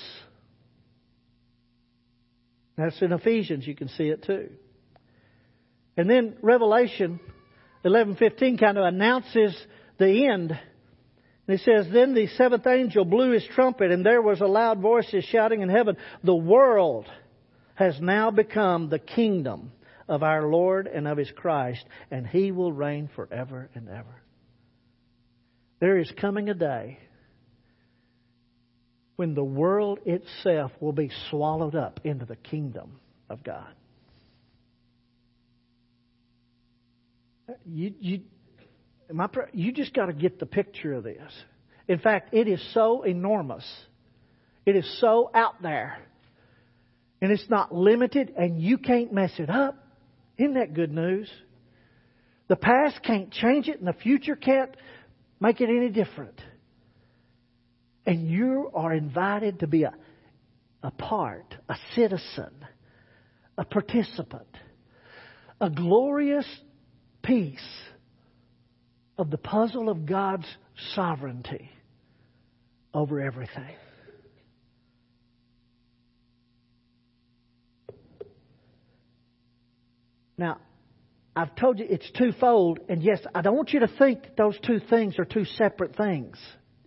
That's 2.75 3.01
in 3.01 3.13
Ephesians, 3.13 3.65
you 3.65 3.75
can 3.75 3.87
see 3.87 4.09
it 4.09 4.23
too. 4.23 4.49
And 5.95 6.09
then 6.09 6.35
Revelation 6.41 7.19
11:15 7.83 8.59
kind 8.59 8.77
of 8.77 8.85
announces 8.85 9.55
the 9.97 10.27
end. 10.27 10.51
And 11.47 11.59
it 11.59 11.61
says, 11.61 11.91
Then 11.91 12.13
the 12.13 12.27
seventh 12.27 12.67
angel 12.67 13.05
blew 13.05 13.31
his 13.31 13.45
trumpet, 13.55 13.91
and 13.91 14.05
there 14.05 14.21
was 14.21 14.41
a 14.41 14.47
loud 14.47 14.79
voice 14.79 15.13
shouting 15.31 15.61
in 15.61 15.69
heaven, 15.69 15.97
The 16.23 16.35
world 16.35 17.07
has 17.75 17.99
now 17.99 18.31
become 18.31 18.89
the 18.89 18.99
kingdom 18.99 19.71
of 20.07 20.23
our 20.23 20.47
Lord 20.47 20.87
and 20.87 21.07
of 21.07 21.17
his 21.17 21.31
Christ, 21.31 21.83
and 22.11 22.27
he 22.27 22.51
will 22.51 22.71
reign 22.71 23.09
forever 23.15 23.69
and 23.73 23.89
ever. 23.89 24.21
There 25.79 25.97
is 25.97 26.11
coming 26.19 26.49
a 26.49 26.53
day 26.53 26.99
when 29.15 29.33
the 29.33 29.43
world 29.43 29.99
itself 30.05 30.71
will 30.79 30.93
be 30.93 31.11
swallowed 31.29 31.75
up 31.75 32.01
into 32.03 32.25
the 32.25 32.35
kingdom 32.35 32.99
of 33.29 33.43
God. 33.43 33.73
You, 37.65 37.93
you, 37.99 38.21
my, 39.11 39.27
you 39.53 39.71
just 39.71 39.93
got 39.93 40.07
to 40.07 40.13
get 40.13 40.39
the 40.39 40.45
picture 40.45 40.93
of 40.93 41.03
this. 41.03 41.31
In 41.87 41.99
fact, 41.99 42.33
it 42.33 42.47
is 42.47 42.61
so 42.73 43.03
enormous. 43.03 43.65
It 44.65 44.75
is 44.75 44.99
so 44.99 45.29
out 45.33 45.61
there. 45.61 45.97
And 47.21 47.31
it's 47.31 47.49
not 47.49 47.73
limited, 47.73 48.33
and 48.37 48.61
you 48.61 48.77
can't 48.77 49.13
mess 49.13 49.31
it 49.37 49.49
up. 49.49 49.75
Isn't 50.37 50.55
that 50.55 50.73
good 50.73 50.91
news? 50.91 51.29
The 52.47 52.55
past 52.55 53.01
can't 53.03 53.31
change 53.31 53.67
it, 53.67 53.79
and 53.79 53.87
the 53.87 53.93
future 53.93 54.35
can't 54.35 54.75
make 55.39 55.61
it 55.61 55.69
any 55.69 55.89
different. 55.89 56.39
And 58.05 58.29
you 58.29 58.71
are 58.73 58.93
invited 58.93 59.59
to 59.59 59.67
be 59.67 59.83
a, 59.83 59.93
a 60.81 60.91
part, 60.91 61.55
a 61.69 61.75
citizen, 61.95 62.51
a 63.57 63.65
participant, 63.65 64.47
a 65.59 65.69
glorious 65.69 66.47
piece 67.21 67.59
of 69.17 69.29
the 69.29 69.37
puzzle 69.37 69.89
of 69.89 70.05
God's 70.05 70.47
sovereignty 70.95 71.69
over 72.93 73.21
everything. 73.21 73.75
Now, 80.37 80.57
I've 81.35 81.55
told 81.55 81.79
you 81.79 81.85
it's 81.87 82.09
twofold, 82.17 82.79
and 82.89 83.03
yes, 83.03 83.19
I 83.33 83.41
don't 83.41 83.55
want 83.55 83.73
you 83.73 83.81
to 83.81 83.87
think 83.87 84.35
those 84.37 84.57
two 84.65 84.79
things 84.89 85.19
are 85.19 85.25
two 85.25 85.45
separate 85.45 85.95
things. 85.95 86.37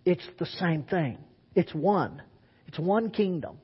It's 0.03 0.27
the 0.37 0.45
same 0.45 0.83
thing. 0.83 1.17
It's 1.55 1.73
one. 1.73 2.21
It's 2.67 2.77
one 2.77 3.09
kingdom. 3.09 3.57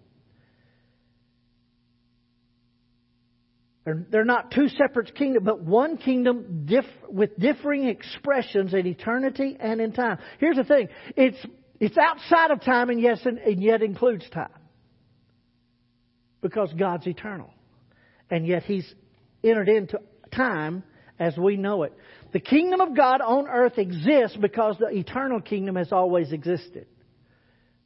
They're, 3.83 4.05
they're 4.11 4.25
not 4.25 4.51
two 4.51 4.67
separate 4.69 5.15
kingdoms, 5.15 5.45
but 5.45 5.61
one 5.61 5.97
kingdom 5.97 6.65
diff, 6.65 6.85
with 7.09 7.37
differing 7.39 7.87
expressions 7.87 8.73
in 8.73 8.85
eternity 8.85 9.57
and 9.59 9.81
in 9.81 9.91
time. 9.91 10.19
Here's 10.39 10.57
the 10.57 10.63
thing. 10.63 10.89
It's, 11.15 11.37
it's 11.79 11.97
outside 11.97 12.51
of 12.51 12.61
time 12.61 12.89
and 12.91 13.01
yes, 13.01 13.19
and, 13.25 13.39
and 13.39 13.61
yet 13.61 13.81
includes 13.81 14.29
time. 14.29 14.49
Because 16.41 16.71
God's 16.77 17.07
eternal. 17.07 17.51
And 18.29 18.45
yet 18.45 18.63
He's 18.63 18.91
entered 19.43 19.69
into 19.69 19.99
time 20.31 20.83
as 21.19 21.35
we 21.37 21.57
know 21.57 21.83
it. 21.83 21.93
The 22.33 22.39
kingdom 22.39 22.81
of 22.81 22.95
God 22.95 23.21
on 23.21 23.47
earth 23.47 23.77
exists 23.77 24.37
because 24.39 24.77
the 24.79 24.89
eternal 24.89 25.41
kingdom 25.41 25.75
has 25.75 25.91
always 25.91 26.31
existed. 26.31 26.85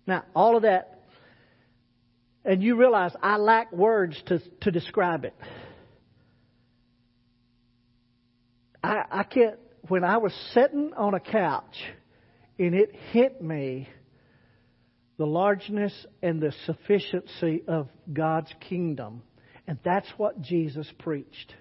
Now, 0.05 0.23
all 0.36 0.55
of 0.55 0.63
that, 0.63 1.03
and 2.43 2.62
you 2.62 2.75
realize 2.75 3.12
I 3.23 3.38
lack 3.38 3.71
words 3.71 4.21
to, 4.27 4.39
to 4.62 4.71
describe 4.71 5.25
it. 5.25 5.34
I, 8.86 9.06
I 9.12 9.24
can't, 9.24 9.58
when 9.88 10.04
I 10.04 10.17
was 10.17 10.34
sitting 10.54 10.91
on 10.95 11.15
a 11.15 11.19
couch 11.19 11.76
and 12.60 12.76
it 12.76 12.95
hit 13.12 13.41
me 13.41 13.89
the 15.17 15.26
largeness 15.26 15.93
and 16.21 16.39
the 16.39 16.54
sufficiency 16.65 17.63
of 17.67 17.89
God's 18.12 18.54
kingdom 18.69 19.24
and 19.67 19.80
that's 19.84 20.08
what 20.17 20.39
Jesus 20.41 20.88
preached. 21.00 21.56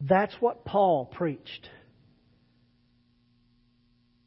That's 0.00 0.34
what 0.38 0.64
Paul 0.64 1.06
preached. 1.06 1.68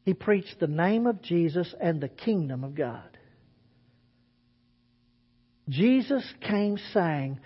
He 0.03 0.13
preached 0.13 0.59
the 0.59 0.67
name 0.67 1.07
of 1.07 1.21
Jesus 1.21 1.73
and 1.79 2.01
the 2.01 2.09
kingdom 2.09 2.65
of 2.65 2.75
God. 2.75 3.17
Jesus 5.69 6.23
came 6.41 6.77
saying, 6.93 7.39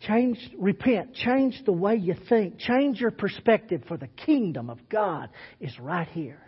change, 0.00 0.38
repent, 0.58 1.14
change 1.14 1.62
the 1.64 1.72
way 1.72 1.96
you 1.96 2.14
think, 2.28 2.58
change 2.58 3.00
your 3.00 3.10
perspective, 3.10 3.82
for 3.88 3.96
the 3.96 4.08
kingdom 4.08 4.70
of 4.70 4.78
God 4.88 5.28
is 5.60 5.78
right 5.78 6.08
here. 6.08 6.40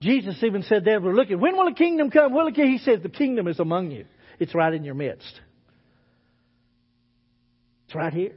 Jesus 0.00 0.36
even 0.42 0.62
said 0.62 0.84
they 0.84 0.96
were 0.96 1.14
looking, 1.14 1.40
when 1.40 1.56
will 1.56 1.64
the 1.64 1.74
kingdom 1.74 2.10
come? 2.10 2.32
Will 2.32 2.46
it 2.46 2.54
come? 2.54 2.66
He 2.66 2.78
says 2.78 3.00
the 3.02 3.08
kingdom 3.08 3.48
is 3.48 3.58
among 3.58 3.90
you. 3.90 4.04
It's 4.38 4.54
right 4.54 4.72
in 4.72 4.84
your 4.84 4.94
midst. 4.94 5.40
It's 7.86 7.94
right 7.94 8.12
here. 8.12 8.36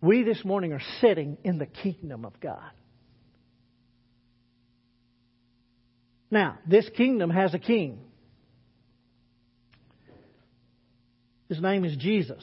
We 0.00 0.22
this 0.22 0.44
morning 0.44 0.72
are 0.72 0.82
sitting 1.00 1.36
in 1.44 1.58
the 1.58 1.66
kingdom 1.66 2.24
of 2.24 2.38
God. 2.40 2.70
Now, 6.30 6.58
this 6.66 6.88
kingdom 6.96 7.30
has 7.30 7.54
a 7.54 7.58
king. 7.58 8.00
His 11.48 11.60
name 11.60 11.84
is 11.84 11.96
Jesus. 11.96 12.42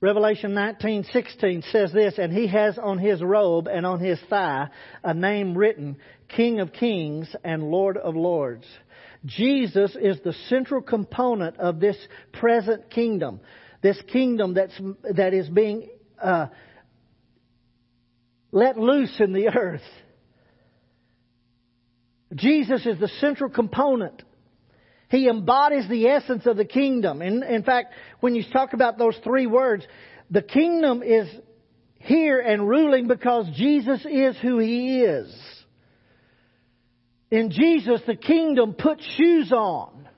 Revelation 0.00 0.52
19:16 0.54 1.62
says 1.72 1.92
this, 1.92 2.18
and 2.18 2.32
he 2.32 2.46
has 2.48 2.78
on 2.78 2.98
his 2.98 3.22
robe 3.22 3.66
and 3.66 3.86
on 3.86 3.98
his 3.98 4.20
thigh 4.28 4.68
a 5.02 5.14
name 5.14 5.56
written, 5.56 5.96
King 6.28 6.60
of 6.60 6.72
Kings 6.72 7.34
and 7.42 7.70
Lord 7.70 7.96
of 7.96 8.14
Lords. 8.14 8.66
Jesus 9.24 9.96
is 10.00 10.20
the 10.20 10.34
central 10.48 10.82
component 10.82 11.56
of 11.58 11.80
this 11.80 11.96
present 12.32 12.90
kingdom. 12.90 13.40
This 13.82 14.00
kingdom 14.12 14.54
that's, 14.54 14.78
that 15.14 15.32
is 15.32 15.48
being 15.48 15.88
uh, 16.22 16.46
let 18.52 18.78
loose 18.78 19.18
in 19.18 19.32
the 19.32 19.48
earth. 19.48 19.82
Jesus 22.34 22.84
is 22.86 22.98
the 22.98 23.08
central 23.20 23.50
component. 23.50 24.22
He 25.08 25.28
embodies 25.28 25.88
the 25.88 26.08
essence 26.08 26.46
of 26.46 26.56
the 26.56 26.64
kingdom. 26.64 27.22
In, 27.22 27.42
in 27.42 27.62
fact, 27.62 27.94
when 28.20 28.34
you 28.34 28.44
talk 28.52 28.72
about 28.72 28.98
those 28.98 29.16
three 29.22 29.46
words, 29.46 29.86
the 30.30 30.42
kingdom 30.42 31.02
is 31.02 31.28
here 31.98 32.40
and 32.40 32.68
ruling 32.68 33.06
because 33.06 33.46
Jesus 33.54 34.04
is 34.04 34.36
who 34.38 34.58
He 34.58 35.02
is. 35.02 35.34
In 37.30 37.50
Jesus, 37.50 38.00
the 38.06 38.16
kingdom 38.16 38.74
put 38.74 39.00
shoes 39.16 39.52
on 39.52 40.08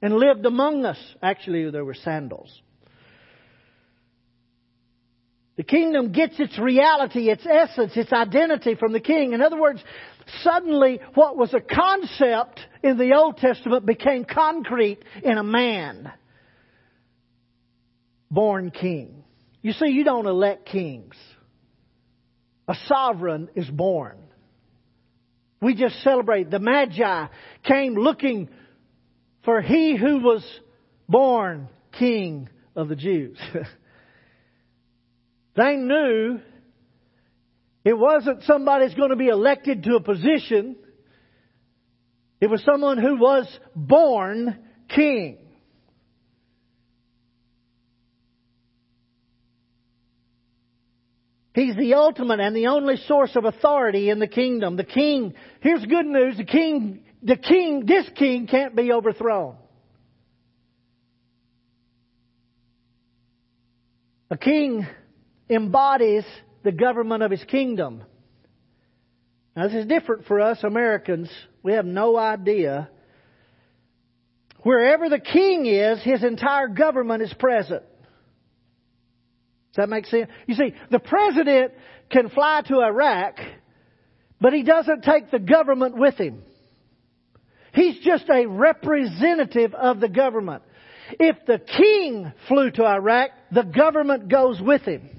and 0.00 0.14
lived 0.14 0.46
among 0.46 0.84
us. 0.84 0.98
Actually, 1.22 1.70
there 1.70 1.84
were 1.84 1.94
sandals. 1.94 2.62
The 5.58 5.64
kingdom 5.64 6.12
gets 6.12 6.38
its 6.38 6.56
reality, 6.56 7.30
its 7.30 7.44
essence, 7.44 7.96
its 7.96 8.12
identity 8.12 8.76
from 8.76 8.92
the 8.92 9.00
king. 9.00 9.32
In 9.32 9.42
other 9.42 9.60
words, 9.60 9.82
suddenly 10.42 11.00
what 11.14 11.36
was 11.36 11.52
a 11.52 11.60
concept 11.60 12.60
in 12.84 12.96
the 12.96 13.14
Old 13.14 13.38
Testament 13.38 13.84
became 13.84 14.24
concrete 14.24 15.00
in 15.24 15.36
a 15.36 15.42
man 15.42 16.12
born 18.30 18.70
king. 18.70 19.24
You 19.60 19.72
see, 19.72 19.88
you 19.88 20.04
don't 20.04 20.26
elect 20.26 20.66
kings. 20.66 21.16
A 22.68 22.76
sovereign 22.86 23.48
is 23.56 23.68
born. 23.68 24.18
We 25.60 25.74
just 25.74 26.00
celebrate. 26.04 26.52
The 26.52 26.60
Magi 26.60 27.26
came 27.64 27.94
looking 27.94 28.48
for 29.44 29.60
he 29.60 29.96
who 29.96 30.20
was 30.20 30.44
born 31.08 31.68
king 31.98 32.48
of 32.76 32.88
the 32.88 32.94
Jews. 32.94 33.38
they 35.58 35.76
knew 35.76 36.40
It 37.84 37.96
wasn't 37.96 38.42
somebody's 38.42 38.94
going 38.94 39.10
to 39.10 39.16
be 39.16 39.28
elected 39.28 39.84
to 39.84 39.96
a 39.96 40.00
position. 40.00 40.76
It 42.40 42.48
was 42.48 42.62
someone 42.62 42.98
who 42.98 43.16
was 43.16 43.46
born 43.74 44.58
king. 44.88 45.38
He's 51.54 51.74
the 51.76 51.94
ultimate 51.94 52.40
and 52.40 52.54
the 52.54 52.66
only 52.66 52.96
source 53.08 53.34
of 53.34 53.44
authority 53.44 54.10
in 54.10 54.18
the 54.18 54.28
kingdom. 54.28 54.76
The 54.76 54.84
king, 54.84 55.34
here's 55.60 55.84
good 55.84 56.06
news, 56.06 56.36
the 56.36 56.44
king, 56.44 57.04
the 57.22 57.36
king, 57.36 57.84
this 57.86 58.08
king 58.14 58.46
can't 58.46 58.76
be 58.76 58.92
overthrown. 58.92 59.56
A 64.30 64.36
king 64.36 64.86
embodies 65.48 66.24
the 66.62 66.72
government 66.72 67.22
of 67.22 67.30
his 67.30 67.42
kingdom. 67.44 68.02
Now, 69.56 69.68
this 69.68 69.74
is 69.74 69.86
different 69.86 70.26
for 70.26 70.40
us 70.40 70.62
Americans. 70.62 71.30
We 71.62 71.72
have 71.72 71.86
no 71.86 72.16
idea. 72.16 72.88
Wherever 74.62 75.08
the 75.08 75.18
king 75.18 75.66
is, 75.66 76.02
his 76.02 76.22
entire 76.22 76.68
government 76.68 77.22
is 77.22 77.32
present. 77.34 77.82
Does 79.72 79.76
that 79.76 79.88
make 79.88 80.06
sense? 80.06 80.28
You 80.46 80.54
see, 80.54 80.74
the 80.90 80.98
president 80.98 81.72
can 82.10 82.28
fly 82.30 82.62
to 82.68 82.80
Iraq, 82.80 83.38
but 84.40 84.52
he 84.52 84.62
doesn't 84.62 85.02
take 85.02 85.30
the 85.30 85.38
government 85.38 85.96
with 85.96 86.14
him. 86.14 86.42
He's 87.72 87.98
just 88.00 88.28
a 88.28 88.46
representative 88.46 89.74
of 89.74 90.00
the 90.00 90.08
government. 90.08 90.62
If 91.18 91.36
the 91.46 91.58
king 91.58 92.32
flew 92.48 92.70
to 92.72 92.84
Iraq, 92.84 93.30
the 93.52 93.62
government 93.62 94.28
goes 94.28 94.60
with 94.60 94.82
him. 94.82 95.17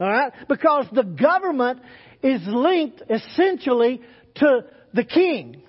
Alright? 0.00 0.32
Because 0.48 0.86
the 0.92 1.04
government 1.04 1.80
is 2.22 2.40
linked 2.46 3.02
essentially 3.08 4.00
to 4.36 4.64
the 4.92 5.04
king. 5.04 5.62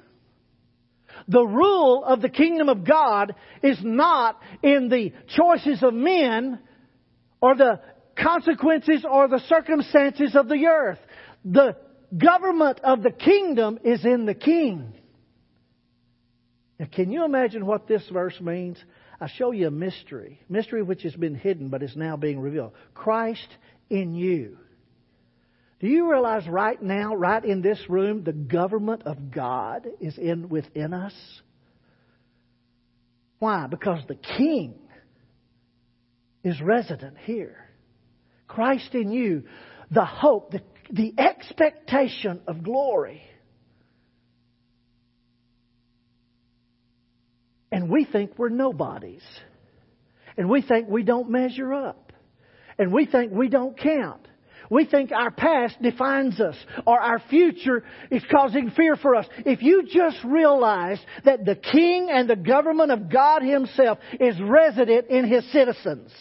The 1.27 1.45
rule 1.45 2.03
of 2.03 2.21
the 2.21 2.29
kingdom 2.29 2.69
of 2.69 2.85
God 2.85 3.35
is 3.61 3.77
not 3.81 4.39
in 4.61 4.89
the 4.89 5.13
choices 5.35 5.81
of 5.83 5.93
men 5.93 6.59
or 7.41 7.55
the 7.55 7.79
consequences 8.17 9.05
or 9.09 9.27
the 9.27 9.41
circumstances 9.47 10.35
of 10.35 10.47
the 10.47 10.65
earth. 10.65 10.99
The 11.45 11.77
government 12.15 12.79
of 12.83 13.03
the 13.03 13.11
kingdom 13.11 13.79
is 13.83 14.05
in 14.05 14.25
the 14.25 14.35
king. 14.35 14.93
Now, 16.79 16.87
can 16.91 17.11
you 17.11 17.23
imagine 17.25 17.65
what 17.65 17.87
this 17.87 18.07
verse 18.11 18.39
means? 18.41 18.77
I 19.21 19.27
show 19.27 19.51
you 19.51 19.67
a 19.67 19.71
mystery, 19.71 20.41
mystery 20.49 20.83
which 20.83 21.03
has 21.03 21.15
been 21.15 21.35
hidden 21.35 21.69
but 21.69 21.83
is 21.83 21.95
now 21.95 22.17
being 22.17 22.39
revealed. 22.39 22.73
Christ 22.93 23.47
in 23.93 24.15
you. 24.15 24.57
Do 25.79 25.87
you 25.87 26.09
realize 26.09 26.47
right 26.47 26.81
now, 26.81 27.13
right 27.13 27.43
in 27.43 27.61
this 27.61 27.79
room, 27.87 28.23
the 28.23 28.33
government 28.33 29.03
of 29.05 29.31
God 29.31 29.85
is 30.01 30.17
in 30.17 30.49
within 30.49 30.93
us? 30.93 31.13
Why? 33.37 33.67
Because 33.67 33.99
the 34.07 34.15
King 34.15 34.75
is 36.43 36.59
resident 36.59 37.17
here. 37.23 37.69
Christ 38.47 38.95
in 38.95 39.11
you, 39.11 39.43
the 39.91 40.05
hope, 40.05 40.51
the, 40.51 40.61
the 40.89 41.13
expectation 41.17 42.41
of 42.47 42.63
glory. 42.63 43.21
And 47.71 47.89
we 47.89 48.05
think 48.05 48.39
we're 48.39 48.49
nobodies. 48.49 49.23
And 50.37 50.49
we 50.49 50.61
think 50.61 50.87
we 50.89 51.03
don't 51.03 51.29
measure 51.29 51.73
up. 51.73 52.02
And 52.77 52.91
we 52.91 53.05
think 53.05 53.31
we 53.31 53.49
don't 53.49 53.77
count. 53.77 54.27
We 54.69 54.85
think 54.85 55.11
our 55.11 55.29
past 55.29 55.79
defines 55.81 56.39
us 56.39 56.55
or 56.87 56.99
our 56.99 57.19
future 57.29 57.83
is 58.09 58.23
causing 58.31 58.71
fear 58.71 58.95
for 58.95 59.15
us. 59.15 59.27
If 59.45 59.61
you 59.61 59.83
just 59.83 60.17
realize 60.23 60.99
that 61.25 61.45
the 61.45 61.55
king 61.55 62.09
and 62.11 62.29
the 62.29 62.35
government 62.35 62.91
of 62.91 63.11
God 63.11 63.43
himself 63.43 63.99
is 64.19 64.35
resident 64.41 65.09
in 65.09 65.27
his 65.27 65.49
citizens. 65.51 66.11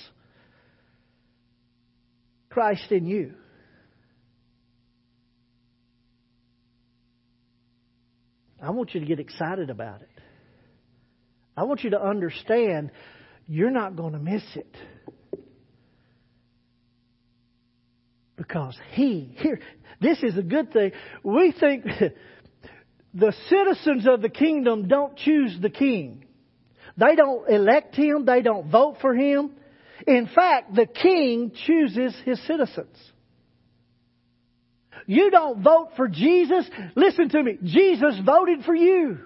Christ 2.50 2.90
in 2.90 3.06
you. 3.06 3.32
I 8.60 8.70
want 8.70 8.94
you 8.94 9.00
to 9.00 9.06
get 9.06 9.18
excited 9.18 9.70
about 9.70 10.02
it. 10.02 10.08
I 11.56 11.64
want 11.64 11.82
you 11.82 11.90
to 11.90 12.02
understand 12.02 12.90
you're 13.48 13.70
not 13.70 13.96
going 13.96 14.12
to 14.12 14.18
miss 14.18 14.44
it. 14.54 14.76
Because 18.42 18.76
he, 18.90 19.36
here, 19.36 19.60
this 20.00 20.20
is 20.22 20.36
a 20.36 20.42
good 20.42 20.72
thing. 20.72 20.90
We 21.22 21.52
think 21.52 21.84
the 23.14 23.32
citizens 23.48 24.06
of 24.08 24.20
the 24.20 24.28
kingdom 24.28 24.88
don't 24.88 25.16
choose 25.16 25.56
the 25.60 25.70
king. 25.70 26.24
They 26.96 27.14
don't 27.14 27.48
elect 27.48 27.94
him. 27.94 28.24
They 28.24 28.42
don't 28.42 28.68
vote 28.68 28.96
for 29.00 29.14
him. 29.14 29.52
In 30.08 30.28
fact, 30.34 30.74
the 30.74 30.86
king 30.86 31.52
chooses 31.66 32.16
his 32.24 32.44
citizens. 32.46 32.96
You 35.06 35.30
don't 35.30 35.62
vote 35.62 35.90
for 35.96 36.08
Jesus. 36.08 36.68
Listen 36.96 37.28
to 37.28 37.42
me. 37.44 37.58
Jesus 37.62 38.18
voted 38.26 38.64
for 38.64 38.74
you. 38.74 39.18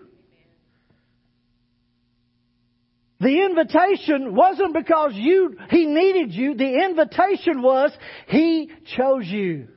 The 3.21 3.45
invitation 3.45 4.35
wasn't 4.35 4.75
because 4.75 5.13
you, 5.15 5.57
He 5.71 5.87
needed 5.87 6.33
you. 6.33 6.55
The 6.55 6.85
invitation 6.85 7.63
was 7.63 7.91
He 8.29 8.71
chose 8.97 9.27
you. 9.27 9.69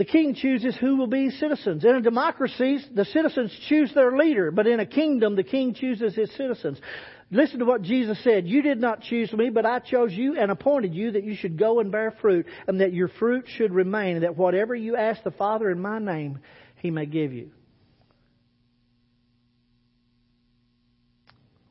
The 0.00 0.06
king 0.06 0.34
chooses 0.34 0.74
who 0.80 0.96
will 0.96 1.08
be 1.08 1.28
citizens. 1.28 1.84
In 1.84 1.94
a 1.94 2.00
democracy, 2.00 2.78
the 2.94 3.04
citizens 3.04 3.54
choose 3.68 3.92
their 3.92 4.16
leader, 4.16 4.50
but 4.50 4.66
in 4.66 4.80
a 4.80 4.86
kingdom, 4.86 5.36
the 5.36 5.42
king 5.42 5.74
chooses 5.74 6.14
his 6.14 6.34
citizens. 6.36 6.80
Listen 7.30 7.58
to 7.58 7.66
what 7.66 7.82
Jesus 7.82 8.18
said. 8.24 8.46
You 8.46 8.62
did 8.62 8.80
not 8.80 9.02
choose 9.02 9.30
me, 9.34 9.50
but 9.50 9.66
I 9.66 9.78
chose 9.80 10.14
you 10.14 10.38
and 10.38 10.50
appointed 10.50 10.94
you 10.94 11.10
that 11.10 11.24
you 11.24 11.36
should 11.36 11.58
go 11.58 11.80
and 11.80 11.92
bear 11.92 12.14
fruit, 12.22 12.46
and 12.66 12.80
that 12.80 12.94
your 12.94 13.08
fruit 13.08 13.44
should 13.46 13.74
remain, 13.74 14.14
and 14.16 14.24
that 14.24 14.38
whatever 14.38 14.74
you 14.74 14.96
ask 14.96 15.22
the 15.22 15.32
Father 15.32 15.70
in 15.70 15.82
my 15.82 15.98
name, 15.98 16.38
he 16.80 16.90
may 16.90 17.06
give 17.06 17.32
you. 17.32 17.50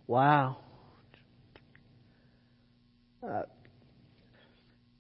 Wow. 0.08 0.58
Uh, 3.22 3.44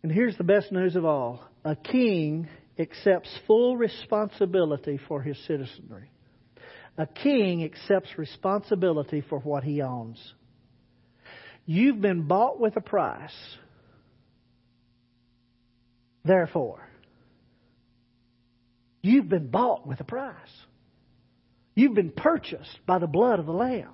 and 0.03 0.11
here's 0.11 0.37
the 0.37 0.43
best 0.43 0.71
news 0.71 0.95
of 0.95 1.05
all 1.05 1.43
a 1.63 1.75
king 1.75 2.47
accepts 2.77 3.29
full 3.45 3.77
responsibility 3.77 4.99
for 5.07 5.21
his 5.21 5.37
citizenry. 5.45 6.09
A 6.97 7.05
king 7.05 7.63
accepts 7.63 8.09
responsibility 8.17 9.23
for 9.29 9.39
what 9.39 9.63
he 9.63 9.81
owns. 9.81 10.19
You've 11.65 12.01
been 12.01 12.23
bought 12.23 12.59
with 12.59 12.75
a 12.77 12.81
price. 12.81 13.31
Therefore, 16.25 16.88
You've 19.01 19.29
been 19.29 19.47
bought 19.47 19.87
with 19.87 19.99
a 19.99 20.03
price. 20.03 20.35
You've 21.75 21.95
been 21.95 22.11
purchased 22.11 22.79
by 22.85 22.99
the 22.99 23.07
blood 23.07 23.39
of 23.39 23.45
the 23.45 23.53
Lamb. 23.53 23.93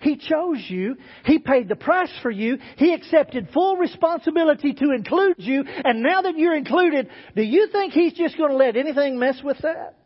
He 0.00 0.16
chose 0.16 0.64
you. 0.68 0.96
He 1.24 1.38
paid 1.38 1.68
the 1.68 1.76
price 1.76 2.12
for 2.22 2.30
you. 2.30 2.58
He 2.76 2.92
accepted 2.94 3.48
full 3.52 3.76
responsibility 3.76 4.72
to 4.74 4.92
include 4.92 5.36
you. 5.38 5.64
And 5.66 6.02
now 6.02 6.22
that 6.22 6.36
you're 6.36 6.56
included, 6.56 7.08
do 7.34 7.42
you 7.42 7.68
think 7.72 7.92
He's 7.92 8.12
just 8.12 8.36
going 8.36 8.50
to 8.50 8.56
let 8.56 8.76
anything 8.76 9.18
mess 9.18 9.40
with 9.42 9.58
that? 9.62 9.96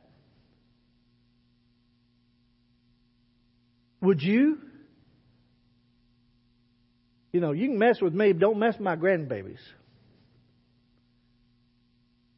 Would 4.01 4.23
you? 4.23 4.59
You 7.33 7.41
know, 7.41 7.53
you 7.53 7.69
can 7.69 7.79
mess 7.79 8.01
with 8.01 8.13
me, 8.13 8.33
but 8.33 8.41
don't 8.41 8.59
mess 8.59 8.75
with 8.75 8.83
my 8.83 8.97
grandbabies. 8.97 9.61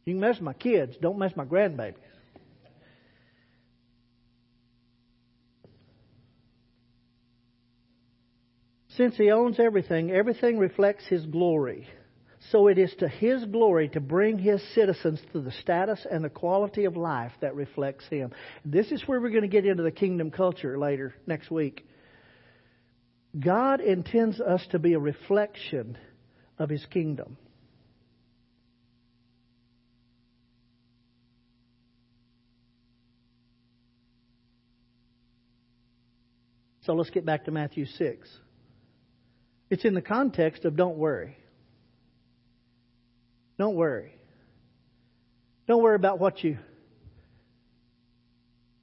You 0.05 0.15
can 0.15 0.21
mess 0.21 0.41
my 0.41 0.53
kids, 0.53 0.97
don't 1.01 1.19
mess 1.19 1.33
my 1.37 1.45
grandbabies. 1.45 1.95
Since 8.97 9.17
he 9.17 9.31
owns 9.31 9.59
everything, 9.59 10.13
everything 10.13 10.59
reflects 10.59 11.05
his 11.07 11.27
glory. 11.27 11.89
So 12.51 12.69
it 12.69 12.79
is 12.79 12.95
to 12.99 13.09
his 13.09 13.45
glory 13.47 13.89
to 13.89 14.01
bring 14.01 14.39
his 14.39 14.63
citizens 14.75 15.21
to 15.33 15.41
the 15.41 15.51
status 15.51 16.07
and 16.09 16.23
the 16.23 16.29
quality 16.29 16.85
of 16.85 16.97
life 16.97 17.33
that 17.41 17.57
reflects 17.57 18.07
him. 18.09 18.33
This 18.65 18.93
is 18.93 19.03
where 19.07 19.21
we're 19.21 19.31
going 19.31 19.43
to 19.43 19.49
get 19.49 19.67
into 19.67 19.83
the 19.83 19.91
kingdom 19.91 20.31
culture 20.31 20.79
later 20.79 21.15
next 21.27 21.51
week. 21.51 21.87
God 23.39 23.81
intends 23.81 24.41
us 24.41 24.65
to 24.71 24.79
be 24.79 24.93
a 24.93 24.99
reflection 24.99 25.99
of 26.59 26.69
his 26.69 26.85
kingdom. 26.87 27.37
So 36.85 36.93
let's 36.95 37.11
get 37.11 37.25
back 37.25 37.47
to 37.47 37.51
Matthew 37.51 37.87
6. 37.87 38.29
It's 39.71 39.85
in 39.85 39.95
the 39.95 40.03
context 40.03 40.65
of 40.65 40.77
don't 40.77 40.97
worry. 40.97 41.37
Don't 43.59 43.75
worry. 43.75 44.15
Don't 45.67 45.83
worry 45.83 45.97
about 45.97 46.19
what 46.19 46.45
you 46.45 46.59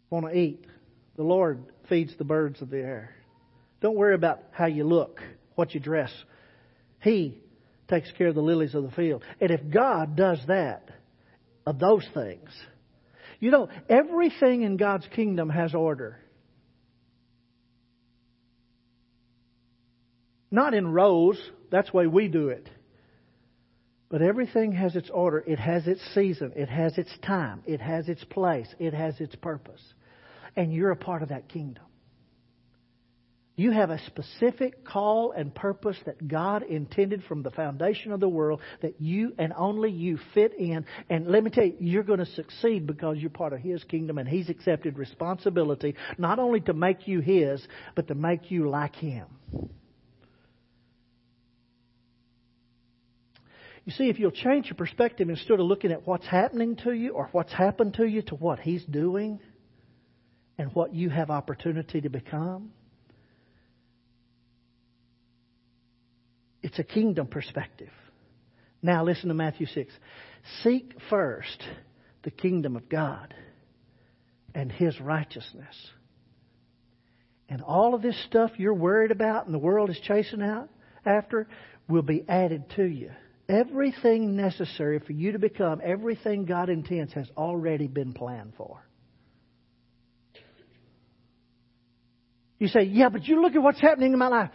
want 0.10 0.26
to 0.26 0.38
eat. 0.38 0.66
The 1.16 1.24
Lord 1.24 1.64
feeds 1.90 2.16
the 2.18 2.24
birds 2.24 2.62
of 2.62 2.70
the 2.70 2.80
air. 2.80 3.16
Don't 3.82 3.96
worry 3.96 4.16
about 4.16 4.40
how 4.52 4.66
you 4.66 4.84
look, 4.84 5.20
what 5.56 5.74
you 5.74 5.80
dress. 5.80 6.12
He 7.02 7.38
takes 7.88 8.12
care 8.12 8.28
of 8.28 8.36
the 8.36 8.42
lilies 8.42 8.74
of 8.74 8.84
the 8.84 8.92
field. 8.92 9.24
And 9.40 9.52
if 9.52 9.62
God 9.70 10.16
does 10.16 10.40
that, 10.48 10.90
of 11.66 11.78
those 11.78 12.08
things, 12.16 12.50
you 13.40 13.52
know, 13.52 13.70
everything 13.88 14.64
in 14.64 14.78
God's 14.78 15.06
kingdom 15.14 15.50
has 15.50 15.76
order. 15.76 16.21
Not 20.52 20.74
in 20.74 20.92
rows, 20.92 21.40
that's 21.72 21.90
the 21.92 21.98
way 21.98 22.08
we 22.08 22.28
do 22.28 22.50
it. 22.50 22.70
But 24.10 24.22
everything 24.22 24.74
has 24.74 24.98
its 24.98 25.10
order. 25.10 25.42
It 25.48 25.58
has 25.58 25.88
its 25.88 26.02
season. 26.14 26.52
It 26.58 26.68
has 26.68 26.98
its 26.98 27.12
time. 27.26 27.64
It 27.66 27.80
has 27.80 28.10
its 28.10 28.24
place. 28.26 28.68
It 28.78 28.94
has 28.94 29.20
its 29.22 29.34
purpose. 29.36 29.82
And 30.58 30.74
you're 30.74 30.92
a 30.92 30.98
part 30.98 31.24
of 31.24 31.30
that 31.30 31.48
kingdom. 31.48 31.86
You 33.56 33.72
have 33.72 33.90
a 33.90 34.00
specific 34.08 34.84
call 34.84 35.34
and 35.34 35.54
purpose 35.54 35.98
that 36.06 36.28
God 36.28 36.64
intended 36.64 37.24
from 37.26 37.44
the 37.44 37.52
foundation 37.52 38.12
of 38.12 38.20
the 38.20 38.28
world 38.28 38.60
that 38.82 39.00
you 39.00 39.34
and 39.38 39.54
only 39.56 39.92
you 39.92 40.18
fit 40.34 40.54
in. 40.58 40.86
And 41.10 41.28
let 41.28 41.44
me 41.44 41.52
tell 41.52 41.66
you, 41.66 41.76
you're 41.80 42.04
going 42.04 42.20
to 42.20 42.26
succeed 42.26 42.88
because 42.88 43.18
you're 43.18 43.30
part 43.30 43.54
of 43.54 43.60
His 43.60 43.84
kingdom 43.84 44.18
and 44.18 44.28
He's 44.28 44.50
accepted 44.50 44.98
responsibility 44.98 45.96
not 46.18 46.40
only 46.40 46.60
to 46.62 46.74
make 46.74 47.08
you 47.08 47.20
His, 47.20 47.66
but 47.96 48.08
to 48.08 48.16
make 48.16 48.52
you 48.52 48.70
like 48.70 48.96
Him. 48.96 49.28
You 53.86 53.92
see, 53.94 54.10
if 54.10 54.20
you'll 54.20 54.32
change 54.32 54.68
your 54.68 54.76
perspective 54.76 55.30
instead 55.30 55.60
of 55.60 55.66
looking 55.66 55.92
at 55.92 56.06
what's 56.06 56.28
happening 56.28 56.76
to 56.84 56.92
you 56.92 57.12
or 57.12 57.30
what's 57.32 57.52
happened 57.52 57.96
to 57.96 58.06
you 58.06 58.22
to 58.24 58.36
what 58.36 58.60
He's 58.60 58.84
doing 58.86 59.40
and 60.58 60.74
what 60.76 60.94
you 60.94 61.10
have 61.10 61.32
opportunity 61.32 62.02
to 62.02 62.10
become, 62.10 62.72
it's 66.62 66.78
a 66.78 66.84
kingdom 66.84 67.26
perspective. 67.26 67.90
Now 68.84 69.04
listen 69.04 69.30
to 69.30 69.36
Matthew 69.36 69.66
6. 69.66 69.92
Seek 70.64 70.94
first 71.10 71.64
the 72.24 72.32
kingdom 72.32 72.76
of 72.76 72.88
God 72.88 73.34
and 74.54 74.72
His 74.72 75.00
righteousness. 75.00 75.76
And 77.50 77.62
all 77.62 77.96
of 77.96 78.04
this 78.04 78.22
stuff 78.26 78.52
you're 78.58 78.74
worried 78.74 79.12
about 79.12 79.46
and 79.46 79.54
the 79.54 79.60
world 79.60 79.90
is 79.90 80.00
chasing 80.04 80.42
out 80.42 80.70
after 81.04 81.48
will 81.90 82.04
be 82.04 82.24
added 82.30 82.64
to 82.76 82.84
you. 82.86 83.12
Everything 83.52 84.38
necessary 84.38 85.00
for 85.00 85.12
you 85.12 85.34
to 85.34 85.40
become 85.40 85.82
everything 85.84 86.46
God 86.46 86.70
intends 86.70 87.12
has 87.14 87.30
already 87.36 87.88
been 87.88 88.14
planned 88.14 88.54
for. 88.56 88.82
You 92.60 92.70
say, 92.70 92.84
yeah, 92.84 93.10
but 93.10 93.28
you 93.28 93.42
look 93.42 93.54
at 93.54 93.62
what's 93.62 93.82
happening 93.82 94.14
in 94.14 94.20
my 94.20 94.30
life. 94.30 94.52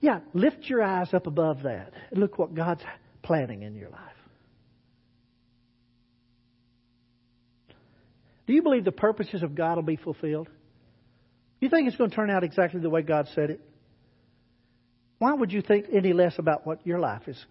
Yeah, 0.00 0.20
lift 0.32 0.58
your 0.66 0.80
eyes 0.80 1.12
up 1.12 1.26
above 1.26 1.64
that 1.64 1.92
and 2.12 2.20
look 2.20 2.38
what 2.38 2.54
God's 2.54 2.82
planning 3.22 3.62
in 3.62 3.74
your 3.74 3.90
life. 3.90 4.00
Do 8.46 8.52
you 8.52 8.62
believe 8.62 8.84
the 8.84 8.92
purposes 8.92 9.42
of 9.42 9.56
God 9.56 9.74
will 9.74 9.82
be 9.82 9.96
fulfilled? 9.96 10.48
You 11.58 11.68
think 11.68 11.88
it's 11.88 11.96
going 11.96 12.10
to 12.10 12.16
turn 12.16 12.30
out 12.30 12.44
exactly 12.44 12.80
the 12.80 12.90
way 12.90 13.02
God 13.02 13.26
said 13.34 13.50
it? 13.50 13.60
Why 15.18 15.34
would 15.34 15.50
you 15.50 15.62
think 15.62 15.86
any 15.92 16.12
less 16.12 16.38
about 16.38 16.64
what 16.64 16.86
your 16.86 17.00
life 17.00 17.26
is 17.26 17.44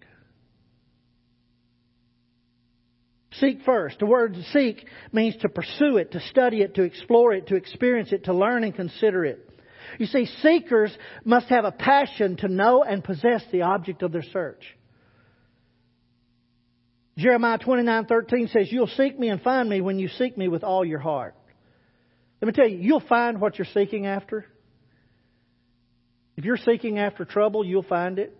Seek 3.40 3.62
first. 3.64 3.98
The 3.98 4.06
word 4.06 4.36
seek 4.52 4.86
means 5.12 5.36
to 5.38 5.48
pursue 5.48 5.98
it, 5.98 6.12
to 6.12 6.20
study 6.20 6.62
it, 6.62 6.74
to 6.76 6.82
explore 6.82 7.32
it, 7.32 7.48
to 7.48 7.56
experience 7.56 8.12
it, 8.12 8.24
to 8.24 8.32
learn 8.32 8.64
and 8.64 8.74
consider 8.74 9.24
it. 9.24 9.48
You 9.98 10.06
see, 10.06 10.26
seekers 10.42 10.96
must 11.24 11.48
have 11.48 11.64
a 11.64 11.72
passion 11.72 12.36
to 12.38 12.48
know 12.48 12.82
and 12.82 13.04
possess 13.04 13.44
the 13.52 13.62
object 13.62 14.02
of 14.02 14.12
their 14.12 14.24
search. 14.32 14.62
Jeremiah 17.16 17.58
29:13 17.58 18.48
says, 18.48 18.70
"You'll 18.70 18.88
seek 18.88 19.18
me 19.18 19.28
and 19.28 19.40
find 19.40 19.68
me 19.68 19.80
when 19.80 19.98
you 19.98 20.08
seek 20.08 20.36
me 20.36 20.48
with 20.48 20.64
all 20.64 20.84
your 20.84 20.98
heart." 20.98 21.34
Let 22.40 22.48
me 22.48 22.52
tell 22.52 22.68
you, 22.68 22.78
you'll 22.78 23.00
find 23.00 23.40
what 23.40 23.58
you're 23.58 23.66
seeking 23.66 24.06
after. 24.06 24.44
If 26.36 26.44
you're 26.44 26.58
seeking 26.58 26.98
after 26.98 27.24
trouble, 27.24 27.64
you'll 27.64 27.82
find 27.82 28.18
it. 28.18 28.36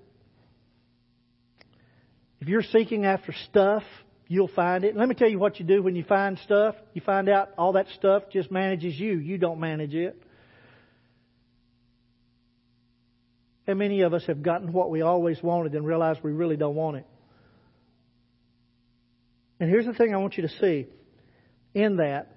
If 2.41 2.49
you're 2.49 2.63
seeking 2.63 3.07
after 3.07 3.33
stuff, 3.33 3.83
You'll 4.29 4.49
find 4.49 4.85
it. 4.85 4.97
Let 4.97 5.09
me 5.09 5.15
tell 5.15 5.29
you 5.29 5.39
what 5.39 5.61
you 5.61 5.67
do 5.67 5.83
when 5.83 5.95
you 5.95 6.03
find 6.03 6.39
stuff. 6.39 6.75
You 6.95 7.01
find 7.01 7.29
out 7.29 7.51
all 7.57 7.73
that 7.75 7.87
stuff 7.95 8.25
just 8.33 8.51
manages 8.51 8.99
you. 8.99 9.19
You 9.19 9.39
don't 9.39 9.61
manage 9.61 9.95
it. 9.95 10.21
And 13.69 13.79
many 13.79 14.03
of 14.03 14.15
us 14.15 14.25
have 14.27 14.43
gotten 14.43 14.73
what 14.73 14.91
we 14.91 15.03
always 15.03 15.43
wanted 15.43 15.75
and 15.75 15.87
realized 15.87 16.21
we 16.23 16.33
really 16.33 16.57
don't 16.57 16.75
want 16.75 16.99
it. 16.99 17.07
And 19.59 19.71
here's 19.71 19.87
the 19.87 19.95
thing 19.95 20.15
I 20.15 20.19
want 20.19 20.37
you 20.37 20.43
to 20.43 20.49
see 20.61 20.87
in 21.75 21.97
that. 21.97 22.33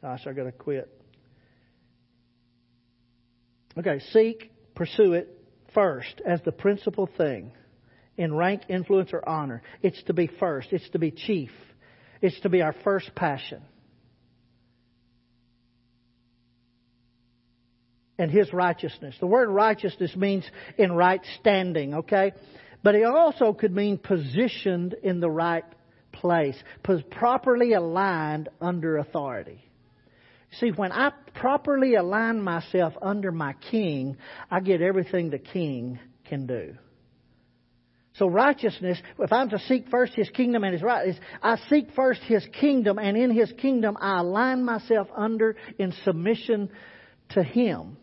Gosh, 0.00 0.26
I 0.26 0.32
got 0.32 0.44
to 0.44 0.52
quit. 0.52 0.88
Okay, 3.78 4.00
seek, 4.12 4.52
pursue 4.74 5.14
it 5.14 5.28
first 5.74 6.20
as 6.26 6.40
the 6.44 6.52
principal 6.52 7.08
thing 7.18 7.52
in 8.20 8.34
rank, 8.34 8.60
influence, 8.68 9.14
or 9.14 9.26
honor. 9.26 9.62
It's 9.80 10.00
to 10.02 10.12
be 10.12 10.26
first. 10.26 10.68
It's 10.72 10.88
to 10.90 10.98
be 10.98 11.10
chief. 11.10 11.50
It's 12.20 12.38
to 12.40 12.50
be 12.50 12.60
our 12.60 12.74
first 12.84 13.14
passion. 13.14 13.62
And 18.18 18.30
His 18.30 18.52
righteousness. 18.52 19.16
The 19.20 19.26
word 19.26 19.48
righteousness 19.48 20.14
means 20.14 20.44
in 20.76 20.92
right 20.92 21.22
standing, 21.40 21.94
okay? 21.94 22.32
But 22.82 22.94
it 22.94 23.04
also 23.04 23.54
could 23.54 23.74
mean 23.74 23.96
positioned 23.96 24.94
in 25.02 25.20
the 25.20 25.30
right 25.30 25.64
place, 26.12 26.62
properly 27.10 27.72
aligned 27.72 28.50
under 28.60 28.98
authority. 28.98 29.64
See, 30.58 30.72
when 30.72 30.92
I 30.92 31.12
properly 31.36 31.94
align 31.94 32.42
myself 32.42 32.92
under 33.00 33.32
my 33.32 33.54
king, 33.70 34.18
I 34.50 34.60
get 34.60 34.82
everything 34.82 35.30
the 35.30 35.38
king 35.38 35.98
can 36.26 36.46
do. 36.46 36.74
So 38.14 38.26
righteousness, 38.26 39.00
if 39.18 39.32
I'm 39.32 39.50
to 39.50 39.58
seek 39.60 39.88
first 39.88 40.14
His 40.14 40.28
kingdom 40.30 40.64
and 40.64 40.72
His 40.72 40.82
righteousness, 40.82 41.24
I 41.42 41.56
seek 41.68 41.92
first 41.94 42.20
His 42.22 42.44
kingdom, 42.60 42.98
and 42.98 43.16
in 43.16 43.30
His 43.30 43.52
kingdom 43.52 43.96
I 44.00 44.18
align 44.18 44.64
myself 44.64 45.08
under 45.16 45.56
in 45.78 45.92
submission 46.04 46.70
to 47.30 47.42
Him. 47.42 47.96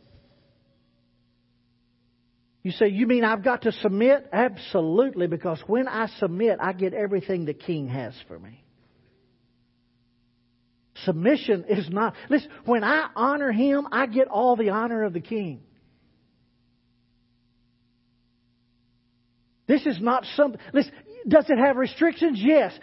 You 2.63 2.72
say, 2.72 2.88
you 2.88 3.08
mean 3.08 3.24
I've 3.24 3.43
got 3.43 3.62
to 3.63 3.72
submit? 3.72 4.28
Absolutely, 4.32 5.28
because 5.28 5.62
when 5.67 5.88
I 5.88 6.08
submit, 6.20 6.58
I 6.62 6.74
get 6.74 6.93
everything 6.93 7.46
the 7.46 7.54
King 7.54 7.88
has 7.88 8.13
for 8.28 8.38
me. 8.38 8.63
Submission 11.06 11.65
is 11.70 11.89
not, 11.89 12.15
listen, 12.30 12.50
when 12.65 12.84
I 12.84 13.10
honor 13.15 13.52
Him, 13.52 13.88
I 13.91 14.08
get 14.08 14.28
all 14.28 14.56
the 14.56 14.72
honor 14.72 15.04
of 15.04 15.13
the 15.13 15.20
King. 15.20 15.62
This 19.67 19.86
is 19.86 19.99
not 19.99 20.25
something. 20.36 20.60
Listen, 20.73 20.93
does 21.27 21.45
it 21.49 21.60
have 21.60 21.75
restrictions? 21.75 22.39
Yes. 22.41 22.73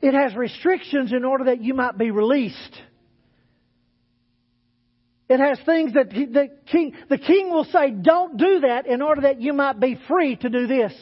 It 0.00 0.14
has 0.14 0.34
restrictions 0.34 1.12
in 1.12 1.24
order 1.24 1.44
that 1.44 1.60
you 1.62 1.74
might 1.74 1.98
be 1.98 2.10
released. 2.10 2.80
It 5.28 5.38
has 5.38 5.60
things 5.66 5.94
that 5.94 6.10
the 6.10 6.48
king, 6.66 6.94
the 7.08 7.18
king 7.18 7.50
will 7.50 7.64
say, 7.64 7.90
don't 7.90 8.36
do 8.36 8.60
that 8.60 8.86
in 8.86 9.02
order 9.02 9.22
that 9.22 9.40
you 9.40 9.52
might 9.52 9.78
be 9.78 9.98
free 10.08 10.36
to 10.36 10.48
do 10.48 10.66
this. 10.66 10.92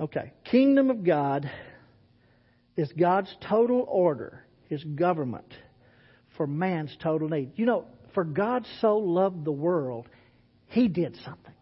Okay. 0.00 0.32
Kingdom 0.44 0.90
of 0.90 1.04
God 1.04 1.50
is 2.76 2.90
God's 2.92 3.34
total 3.48 3.84
order, 3.88 4.44
His 4.68 4.84
government 4.84 5.52
for 6.38 6.46
man's 6.46 6.96
total 7.02 7.28
need. 7.28 7.52
You 7.56 7.66
know, 7.66 7.84
for 8.14 8.24
God 8.24 8.64
so 8.80 8.96
loved 8.96 9.44
the 9.44 9.52
world, 9.52 10.08
He 10.68 10.88
did 10.88 11.16
something. 11.24 11.52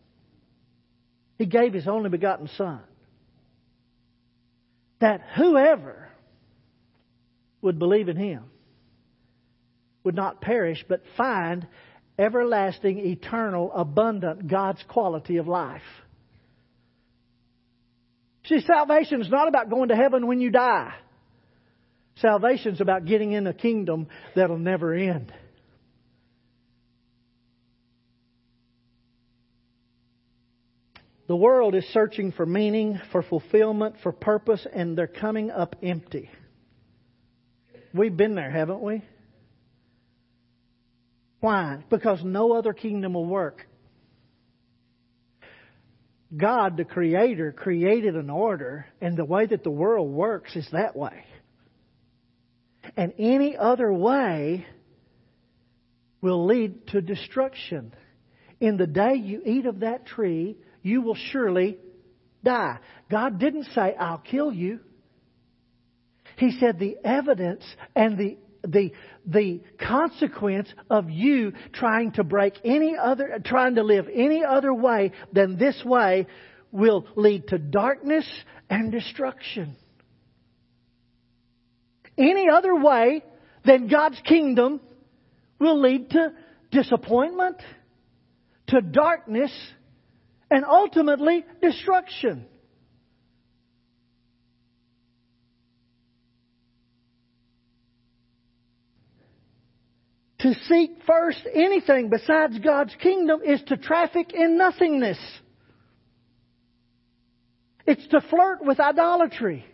He 1.39 1.47
gave 1.47 1.73
His 1.73 1.89
only 1.89 2.11
begotten 2.11 2.49
Son. 2.57 2.81
That 5.01 5.23
whoever 5.37 6.09
would 7.61 7.81
believe 7.81 8.09
in 8.09 8.17
Him 8.17 8.45
would 10.05 10.15
not 10.15 10.41
perish, 10.41 10.85
but 10.89 11.03
find 11.17 11.67
everlasting, 12.19 12.99
eternal, 12.99 13.73
abundant 13.75 14.47
God's 14.47 14.83
quality 14.89 15.39
of 15.39 15.49
life. 15.49 15.83
See, 18.45 18.61
salvation 18.61 19.21
is 19.21 19.29
not 19.29 19.49
about 19.49 19.69
going 19.69 19.89
to 19.89 19.97
heaven 19.97 20.27
when 20.27 20.41
you 20.41 20.51
die. 20.51 20.95
Salvation's 22.17 22.81
about 22.81 23.05
getting 23.05 23.33
in 23.33 23.47
a 23.47 23.53
kingdom 23.53 24.09
that'll 24.35 24.59
never 24.59 24.95
end. 24.95 25.33
The 31.29 31.37
world 31.37 31.75
is 31.75 31.85
searching 31.93 32.33
for 32.33 32.47
meaning, 32.47 33.01
for 33.11 33.23
fulfillment, 33.23 33.97
for 34.03 34.13
purpose, 34.13 34.65
and 34.73 34.97
they're 34.97 35.09
coming 35.09 35.51
up 35.51 35.77
empty. 35.83 36.31
We've 37.93 38.17
been 38.17 38.35
there, 38.35 38.51
haven't 38.51 38.81
we? 38.81 39.03
Why? 41.41 41.83
Because 41.91 42.21
no 42.25 42.53
other 42.53 42.73
kingdom 42.73 43.15
will 43.15 43.27
work. 43.27 43.67
God, 46.35 46.77
the 46.77 46.85
Creator, 46.85 47.53
created 47.53 48.15
an 48.17 48.31
order, 48.31 48.87
and 49.01 49.17
the 49.17 49.25
way 49.25 49.47
that 49.47 49.65
the 49.65 49.71
world 49.71 50.11
works 50.11 50.55
is 50.55 50.69
that 50.73 50.97
way. 50.97 51.25
And 52.97 53.13
any 53.19 53.57
other 53.57 53.93
way 53.93 54.67
will 56.21 56.47
lead 56.47 56.87
to 56.89 57.01
destruction. 57.01 57.93
In 58.59 58.77
the 58.77 58.87
day 58.87 59.15
you 59.15 59.43
eat 59.45 59.67
of 59.67 59.81
that 59.81 60.07
tree, 60.07 60.57
you 60.83 61.03
will 61.03 61.15
surely 61.15 61.79
die. 62.43 62.79
God 63.11 63.39
didn't 63.39 63.65
say, 63.75 63.95
I'll 63.99 64.19
kill 64.19 64.53
you. 64.53 64.81
He 66.39 66.59
said 66.59 66.79
the 66.79 66.97
evidence 67.05 67.65
and 67.95 68.19
the 68.19 68.39
the 68.67 68.93
the 69.25 69.61
consequence 69.79 70.69
of 70.91 71.09
you 71.09 71.53
trying 71.73 72.13
to 72.13 72.25
break 72.25 72.55
any 72.65 72.97
other 72.97 73.39
trying 73.45 73.77
to 73.77 73.83
live 73.83 74.09
any 74.13 74.45
other 74.45 74.75
way 74.75 75.13
than 75.33 75.57
this 75.57 75.81
way 75.85 76.27
will 76.73 77.07
lead 77.15 77.47
to 77.49 77.59
darkness 77.59 78.27
and 78.69 78.91
destruction. 78.91 79.77
Any 82.19 82.49
other 82.49 82.75
way 82.75 83.23
than 83.65 83.89
God's 83.89 84.21
kingdom 84.25 84.81
will 85.59 85.81
lead 85.81 86.11
to 86.11 86.33
disappointment, 86.71 87.57
to 88.69 88.81
darkness, 88.81 89.53
and 90.51 90.65
ultimately 90.65 91.45
destruction. 91.61 92.47
To 100.41 100.55
seek 100.69 100.99
first 101.07 101.41
anything 101.53 102.09
besides 102.09 102.59
God's 102.61 102.95
kingdom 103.03 103.41
is 103.45 103.61
to 103.65 103.77
traffic 103.77 104.33
in 104.33 104.59
nothingness. 104.59 105.19
It's 107.87 108.07
to 108.09 108.21
flirt 108.21 108.65
with 108.65 108.79
idolatry. 108.79 109.65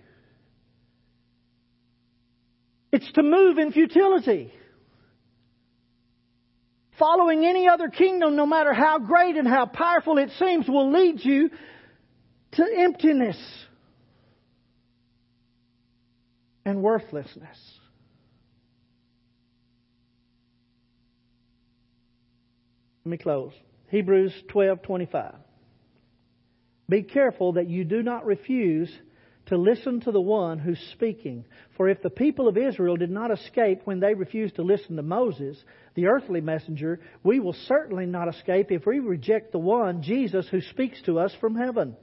It's 2.92 3.11
to 3.12 3.22
move 3.22 3.59
in 3.59 3.72
futility. 3.72 4.52
Following 6.98 7.46
any 7.46 7.66
other 7.66 7.88
kingdom, 7.88 8.37
no 8.37 8.44
matter 8.44 8.74
how 8.74 8.98
great 8.98 9.37
and 9.37 9.48
how 9.48 9.64
powerful 9.66 10.18
it 10.18 10.31
seems, 10.38 10.68
will 10.68 10.92
lead 10.92 11.24
you 11.24 11.50
to 12.52 12.66
emptiness 12.76 13.38
and 16.66 16.83
worthlessness. 16.83 17.59
Let 23.05 23.11
me 23.11 23.16
close. 23.16 23.52
Hebrews 23.88 24.33
12:25. 24.48 25.35
Be 26.88 27.02
careful 27.02 27.55
that 27.55 27.68
you 27.68 27.85
do 27.85 28.02
not 28.02 28.26
refuse 28.26 28.90
to 29.46 29.57
listen 29.57 30.00
to 30.00 30.12
the 30.12 30.20
one 30.20 30.59
who's 30.59 30.78
speaking. 30.92 31.44
For 31.76 31.88
if 31.88 32.02
the 32.02 32.11
people 32.11 32.48
of 32.48 32.57
Israel 32.57 32.96
did 32.96 33.11
not 33.11 33.31
escape 33.31 33.83
when 33.85 34.00
they 34.00 34.14
refused 34.14 34.57
to 34.57 34.62
listen 34.62 34.96
to 34.96 35.02
Moses, 35.02 35.62
the 35.94 36.07
earthly 36.07 36.40
messenger, 36.40 37.00
we 37.22 37.40
will 37.40 37.57
certainly 37.66 38.07
not 38.07 38.28
escape 38.28 38.70
if 38.70 38.87
we 38.87 39.00
reject 39.00 39.52
the 39.52 39.59
one, 39.59 40.02
Jesus, 40.02 40.46
who 40.50 40.61
speaks 40.61 41.00
to 41.02 41.18
us 41.18 41.35
from 41.40 41.57
heaven. 41.57 41.96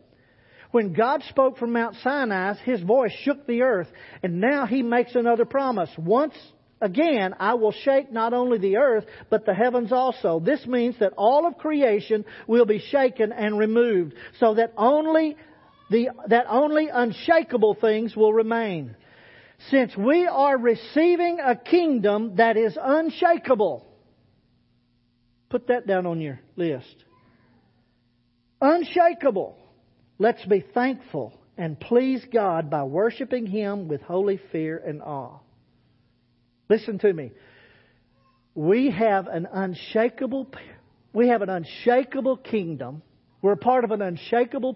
When 0.72 0.94
God 0.94 1.24
spoke 1.30 1.58
from 1.58 1.74
Mount 1.74 1.96
Sinai, 2.04 2.54
his 2.64 2.82
voice 2.82 3.14
shook 3.24 3.48
the 3.48 3.64
earth, 3.64 3.88
and 4.22 4.40
now 4.40 4.68
he 4.68 4.84
makes 4.84 5.16
another 5.16 5.46
promise. 5.46 5.90
Once 5.98 6.36
again, 6.80 7.34
I 7.40 7.56
will 7.56 7.72
shake 7.72 8.12
not 8.12 8.34
only 8.34 8.60
the 8.60 8.78
earth, 8.78 9.06
but 9.30 9.46
the 9.46 9.54
heavens 9.54 9.92
also. 9.92 10.40
This 10.40 10.66
means 10.68 10.96
that 11.00 11.14
all 11.18 11.48
of 11.48 11.58
creation 11.58 12.24
will 12.48 12.66
be 12.66 12.80
shaken 12.80 13.32
and 13.32 13.58
removed, 13.58 14.14
so 14.40 14.54
that 14.56 14.74
only 14.78 15.38
the, 15.90 16.10
that 16.28 16.46
only 16.50 16.90
unshakable 16.92 17.76
things 17.76 18.16
will 18.16 18.34
remain. 18.34 18.96
Since 19.70 19.96
we 19.98 20.26
are 20.26 20.58
receiving 20.58 21.40
a 21.44 21.56
kingdom 21.56 22.36
that 22.38 22.56
is 22.56 22.78
unshakable. 22.82 23.86
Put 25.50 25.68
that 25.68 25.88
down 25.88 26.06
on 26.06 26.22
your 26.22 26.40
list. 26.56 27.04
Unshakable. 28.62 29.58
Let's 30.18 30.44
be 30.46 30.64
thankful 30.74 31.34
and 31.58 31.78
please 31.78 32.24
God 32.32 32.70
by 32.70 32.84
worshiping 32.84 33.46
Him 33.46 33.90
with 33.90 34.02
holy 34.02 34.40
fear 34.52 34.78
and 34.78 35.02
awe. 35.02 35.40
Listen 36.70 37.00
to 37.00 37.12
me. 37.12 37.32
We 38.56 38.92
have 38.92 39.28
an 39.28 39.48
unshakable, 39.52 40.48
we 41.14 41.28
have 41.28 41.42
an 41.42 41.50
unshakable 41.50 42.38
kingdom. 42.38 43.02
We're 43.42 43.56
part 43.56 43.84
of 43.84 43.92
an 43.92 44.02
unshakable 44.02 44.74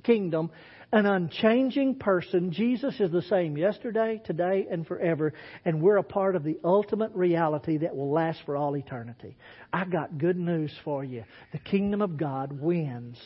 kingdom, 0.00 0.50
an 0.92 1.06
unchanging 1.06 1.96
person. 1.96 2.50
Jesus 2.52 2.98
is 2.98 3.12
the 3.12 3.22
same 3.22 3.56
yesterday, 3.56 4.20
today, 4.24 4.66
and 4.70 4.86
forever, 4.86 5.32
and 5.64 5.80
we're 5.80 5.98
a 5.98 6.02
part 6.02 6.34
of 6.34 6.42
the 6.42 6.58
ultimate 6.64 7.12
reality 7.14 7.78
that 7.78 7.94
will 7.94 8.10
last 8.10 8.40
for 8.44 8.56
all 8.56 8.76
eternity. 8.76 9.36
I 9.72 9.84
got 9.84 10.18
good 10.18 10.36
news 10.36 10.72
for 10.84 11.04
you. 11.04 11.24
The 11.52 11.58
kingdom 11.58 12.02
of 12.02 12.16
God 12.16 12.52
wins. 12.52 13.18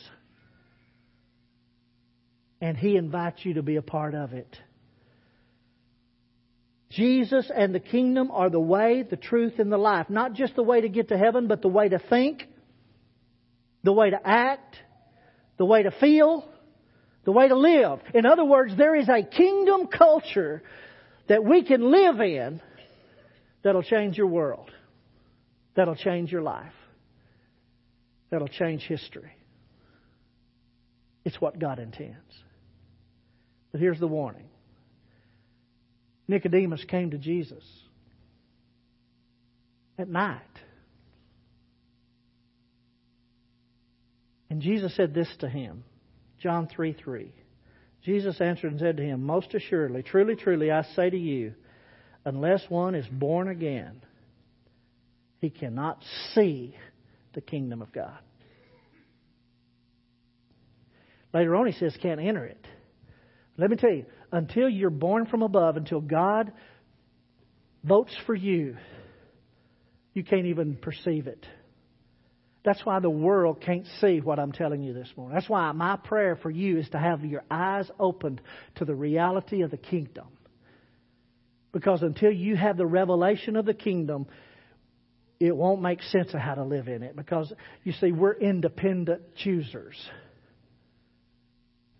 And 2.61 2.77
He 2.77 2.95
invites 2.95 3.43
you 3.43 3.55
to 3.55 3.63
be 3.63 3.77
a 3.77 3.81
part 3.81 4.13
of 4.13 4.33
it. 4.33 4.57
Jesus 6.91 7.51
and 7.53 7.75
the 7.75 7.79
kingdom 7.79 8.31
are 8.31 8.49
the 8.49 8.59
way, 8.59 9.03
the 9.03 9.17
truth, 9.17 9.59
and 9.59 9.71
the 9.71 9.77
life. 9.77 10.09
Not 10.09 10.33
just 10.33 10.55
the 10.55 10.63
way 10.63 10.81
to 10.81 10.87
get 10.87 11.09
to 11.09 11.17
heaven, 11.17 11.47
but 11.47 11.61
the 11.61 11.67
way 11.67 11.89
to 11.89 11.99
think, 11.99 12.47
the 13.83 13.91
way 13.91 14.11
to 14.11 14.19
act, 14.23 14.77
the 15.57 15.65
way 15.65 15.83
to 15.83 15.91
feel, 15.91 16.47
the 17.25 17.31
way 17.31 17.47
to 17.47 17.55
live. 17.55 17.99
In 18.13 18.25
other 18.25 18.45
words, 18.45 18.77
there 18.77 18.95
is 18.95 19.09
a 19.09 19.23
kingdom 19.23 19.87
culture 19.87 20.63
that 21.27 21.43
we 21.43 21.63
can 21.63 21.91
live 21.91 22.21
in 22.21 22.61
that'll 23.63 23.83
change 23.83 24.17
your 24.17 24.27
world, 24.27 24.71
that'll 25.75 25.95
change 25.95 26.31
your 26.31 26.43
life, 26.43 26.73
that'll 28.29 28.47
change 28.47 28.83
history. 28.83 29.31
It's 31.25 31.41
what 31.41 31.57
God 31.57 31.79
intends. 31.79 32.19
But 33.71 33.81
here's 33.81 33.99
the 33.99 34.07
warning 34.07 34.47
Nicodemus 36.27 36.85
came 36.85 37.11
to 37.11 37.17
Jesus 37.17 37.63
at 39.97 40.07
night. 40.07 40.41
And 44.51 44.61
Jesus 44.61 44.95
said 44.95 45.13
this 45.13 45.27
to 45.39 45.49
him 45.49 45.83
John 46.45 46.67
3 46.67 46.93
3. 46.93 47.31
Jesus 48.03 48.39
answered 48.39 48.69
and 48.69 48.79
said 48.79 48.97
to 48.97 49.03
him, 49.03 49.23
Most 49.23 49.55
assuredly, 49.55 50.03
truly, 50.03 50.35
truly, 50.35 50.69
I 50.69 50.83
say 50.95 51.09
to 51.09 51.17
you, 51.17 51.55
unless 52.23 52.61
one 52.69 52.93
is 52.93 53.07
born 53.07 53.47
again, 53.47 53.99
he 55.41 55.49
cannot 55.49 56.03
see 56.35 56.75
the 57.33 57.41
kingdom 57.41 57.81
of 57.81 57.91
God. 57.91 58.19
Later 61.33 61.55
on, 61.55 61.65
he 61.65 61.71
says, 61.71 61.97
can't 61.99 62.21
enter 62.21 62.45
it. 62.45 62.63
Let 63.57 63.71
me 63.71 63.75
tell 63.77 63.89
you, 63.89 64.05
until 64.31 64.69
you're 64.69 64.91
born 64.91 65.25
from 65.25 65.41
above, 65.41 65.77
until 65.77 65.99
God 65.99 66.51
votes 67.83 68.15
for 68.27 68.35
you, 68.35 68.77
you 70.13 70.23
can't 70.23 70.45
even 70.45 70.75
perceive 70.75 71.25
it. 71.25 71.43
That's 72.65 72.83
why 72.83 72.99
the 72.99 73.09
world 73.09 73.61
can't 73.61 73.85
see 74.01 74.21
what 74.21 74.39
I'm 74.39 74.51
telling 74.51 74.81
you 74.81 74.91
this 74.91 75.07
morning. 75.15 75.35
That's 75.35 75.47
why 75.47 75.71
my 75.71 75.97
prayer 75.97 76.35
for 76.35 76.49
you 76.49 76.79
is 76.79 76.89
to 76.89 76.97
have 76.97 77.23
your 77.23 77.43
eyes 77.49 77.89
opened 77.99 78.41
to 78.75 78.85
the 78.85 78.95
reality 78.95 79.61
of 79.61 79.69
the 79.69 79.77
kingdom. 79.77 80.25
Because 81.71 82.01
until 82.01 82.31
you 82.31 82.55
have 82.55 82.75
the 82.75 82.85
revelation 82.85 83.55
of 83.55 83.65
the 83.65 83.75
kingdom, 83.75 84.25
it 85.39 85.55
won't 85.55 85.81
make 85.81 86.01
sense 86.01 86.33
of 86.33 86.39
how 86.39 86.55
to 86.55 86.63
live 86.63 86.87
in 86.87 87.03
it. 87.03 87.15
Because, 87.15 87.53
you 87.83 87.91
see, 87.91 88.11
we're 88.11 88.33
independent 88.33 89.35
choosers. 89.35 89.95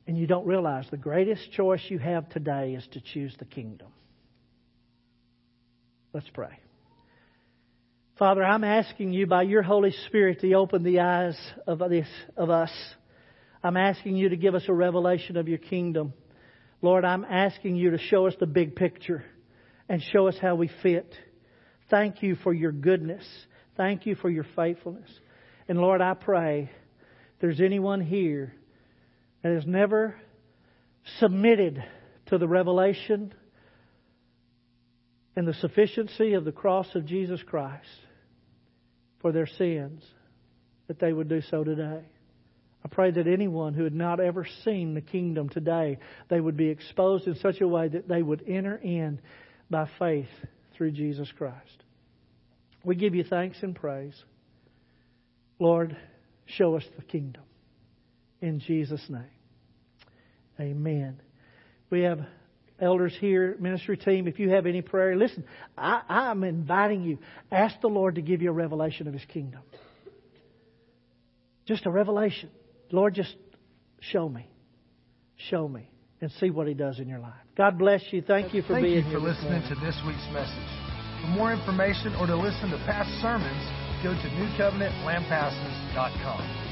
And 0.07 0.18
you 0.18 0.26
don't 0.26 0.47
realize 0.47 0.86
the 0.89 0.97
greatest 0.97 1.51
choice 1.51 1.82
you 1.89 1.99
have 1.99 2.28
today 2.30 2.74
is 2.74 2.88
to 2.93 3.01
choose 3.01 3.36
the 3.38 3.45
kingdom. 3.45 3.89
Let's 6.13 6.30
pray. 6.34 6.57
Father, 8.18 8.45
I'm 8.45 8.63
asking 8.63 9.11
you 9.11 9.28
by 9.28 9.41
your 9.41 9.61
Holy 9.61 9.91
Spirit 10.07 10.39
to 10.39 10.53
open 10.53 10.84
the 10.84 11.01
eyes 11.01 11.38
of, 11.68 11.80
this, 11.89 12.07
of 12.38 12.49
us. 12.49 12.72
I'm 13.61 13.76
asking 13.76 14.16
you 14.16 14.30
to 14.30 14.38
give 14.38 14.55
us 14.55 14.63
a 14.70 14.74
revelation 14.74 15.36
of 15.36 15.49
your 15.49 15.57
kingdom. 15.57 16.13
Lord, 16.82 17.03
I'm 17.03 17.26
asking 17.26 17.76
you 17.76 17.91
to 17.91 17.97
show 17.97 18.28
us 18.28 18.34
the 18.39 18.45
big 18.45 18.74
picture. 18.74 19.26
and 19.89 20.01
show 20.13 20.30
us 20.30 20.38
how 20.41 20.55
we 20.55 20.72
fit. 20.82 21.13
Thank 21.89 22.24
you 22.24 22.38
for 22.38 22.53
your 22.53 22.72
goodness. 22.72 23.26
Thank 23.76 24.05
you 24.05 24.16
for 24.16 24.30
your 24.30 24.45
faithfulness. 24.55 25.09
And 25.68 25.78
Lord, 25.78 25.99
I 25.99 26.13
pray 26.13 26.72
there's 27.41 27.59
anyone 27.59 27.99
here 27.99 28.53
that 29.43 29.53
has 29.53 29.66
never 29.68 30.16
submitted 31.20 31.84
to 32.28 32.38
the 32.38 32.47
revelation 32.47 33.34
and 35.36 35.45
the 35.45 35.53
sufficiency 35.55 36.32
of 36.32 36.45
the 36.45 36.53
cross 36.53 36.88
of 36.95 37.05
Jesus 37.05 37.43
Christ 37.45 37.86
for 39.26 39.32
their 39.32 39.47
sins, 39.47 40.03
that 40.88 40.99
they 40.99 41.11
would 41.11 41.28
do 41.28 41.41
so 41.49 41.63
today. 41.63 42.03
I 42.84 42.88
pray 42.88 43.09
that 43.09 43.26
anyone 43.26 43.73
who 43.73 43.84
had 43.84 43.95
not 43.95 44.19
ever 44.19 44.45
seen 44.63 44.93
the 44.93 45.01
kingdom 45.01 45.49
today, 45.49 45.97
they 46.30 46.39
would 46.39 46.55
be 46.55 46.69
exposed 46.69 47.26
in 47.26 47.34
such 47.38 47.59
a 47.59 47.67
way 47.67 47.88
that 47.88 48.07
they 48.07 48.21
would 48.21 48.43
enter 48.47 48.76
in 48.76 49.19
by 49.67 49.89
faith 49.97 50.28
through 50.78 50.91
Jesus 50.91 51.28
Christ. 51.39 51.84
We 52.84 52.93
give 52.93 53.15
you 53.15 53.23
thanks 53.23 53.57
and 53.63 53.76
praise. 53.76 54.13
Lord, 55.57 55.97
show 56.45 56.76
us 56.76 56.84
the 56.95 57.01
kingdom. 57.01 57.41
In 58.41 58.59
Jesus' 58.59 59.09
name. 59.09 59.23
Amen. 60.59 61.19
We 61.89 62.01
have 62.01 62.19
elders 62.80 63.15
here, 63.19 63.55
ministry 63.59 63.97
team. 63.97 64.28
If 64.28 64.39
you 64.39 64.49
have 64.49 64.65
any 64.65 64.82
prayer, 64.82 65.15
listen, 65.15 65.43
I, 65.78 66.01
I'm 66.07 66.43
inviting 66.43 67.03
you. 67.03 67.19
Ask 67.51 67.80
the 67.82 67.88
Lord 67.88 68.15
to 68.15 68.21
give 68.21 68.41
you 68.41 68.49
a 68.49 68.53
revelation 68.53 69.07
of 69.07 69.13
His 69.13 69.23
kingdom. 69.26 69.61
Just 71.65 71.86
a 71.86 71.91
revelation. 71.91 72.49
Lord, 72.91 73.13
just 73.13 73.36
show 73.99 74.30
me. 74.30 74.49
Show 75.49 75.67
me. 75.67 75.89
And 76.21 76.32
see 76.39 76.49
what 76.49 76.67
He 76.67 76.73
does 76.73 76.99
in 76.99 77.07
your 77.07 77.19
life. 77.19 77.34
God 77.57 77.78
bless 77.78 78.01
you. 78.11 78.21
Thank 78.21 78.53
you 78.53 78.61
for 78.61 78.73
Thank 78.73 78.86
being 78.86 78.97
you 78.97 79.03
here. 79.03 79.19
for 79.19 79.19
listening 79.19 79.61
to 79.69 79.76
this 79.76 79.99
week's 80.07 80.28
message. 80.32 80.69
For 81.21 81.28
more 81.28 81.53
information 81.53 82.15
or 82.15 82.28
to 82.28 82.36
listen 82.36 82.69
to 82.71 82.78
past 82.86 83.09
sermons, 83.21 83.63
go 84.03 84.13
to 84.13 84.30
newcovenantlampasas.com. 84.30 86.64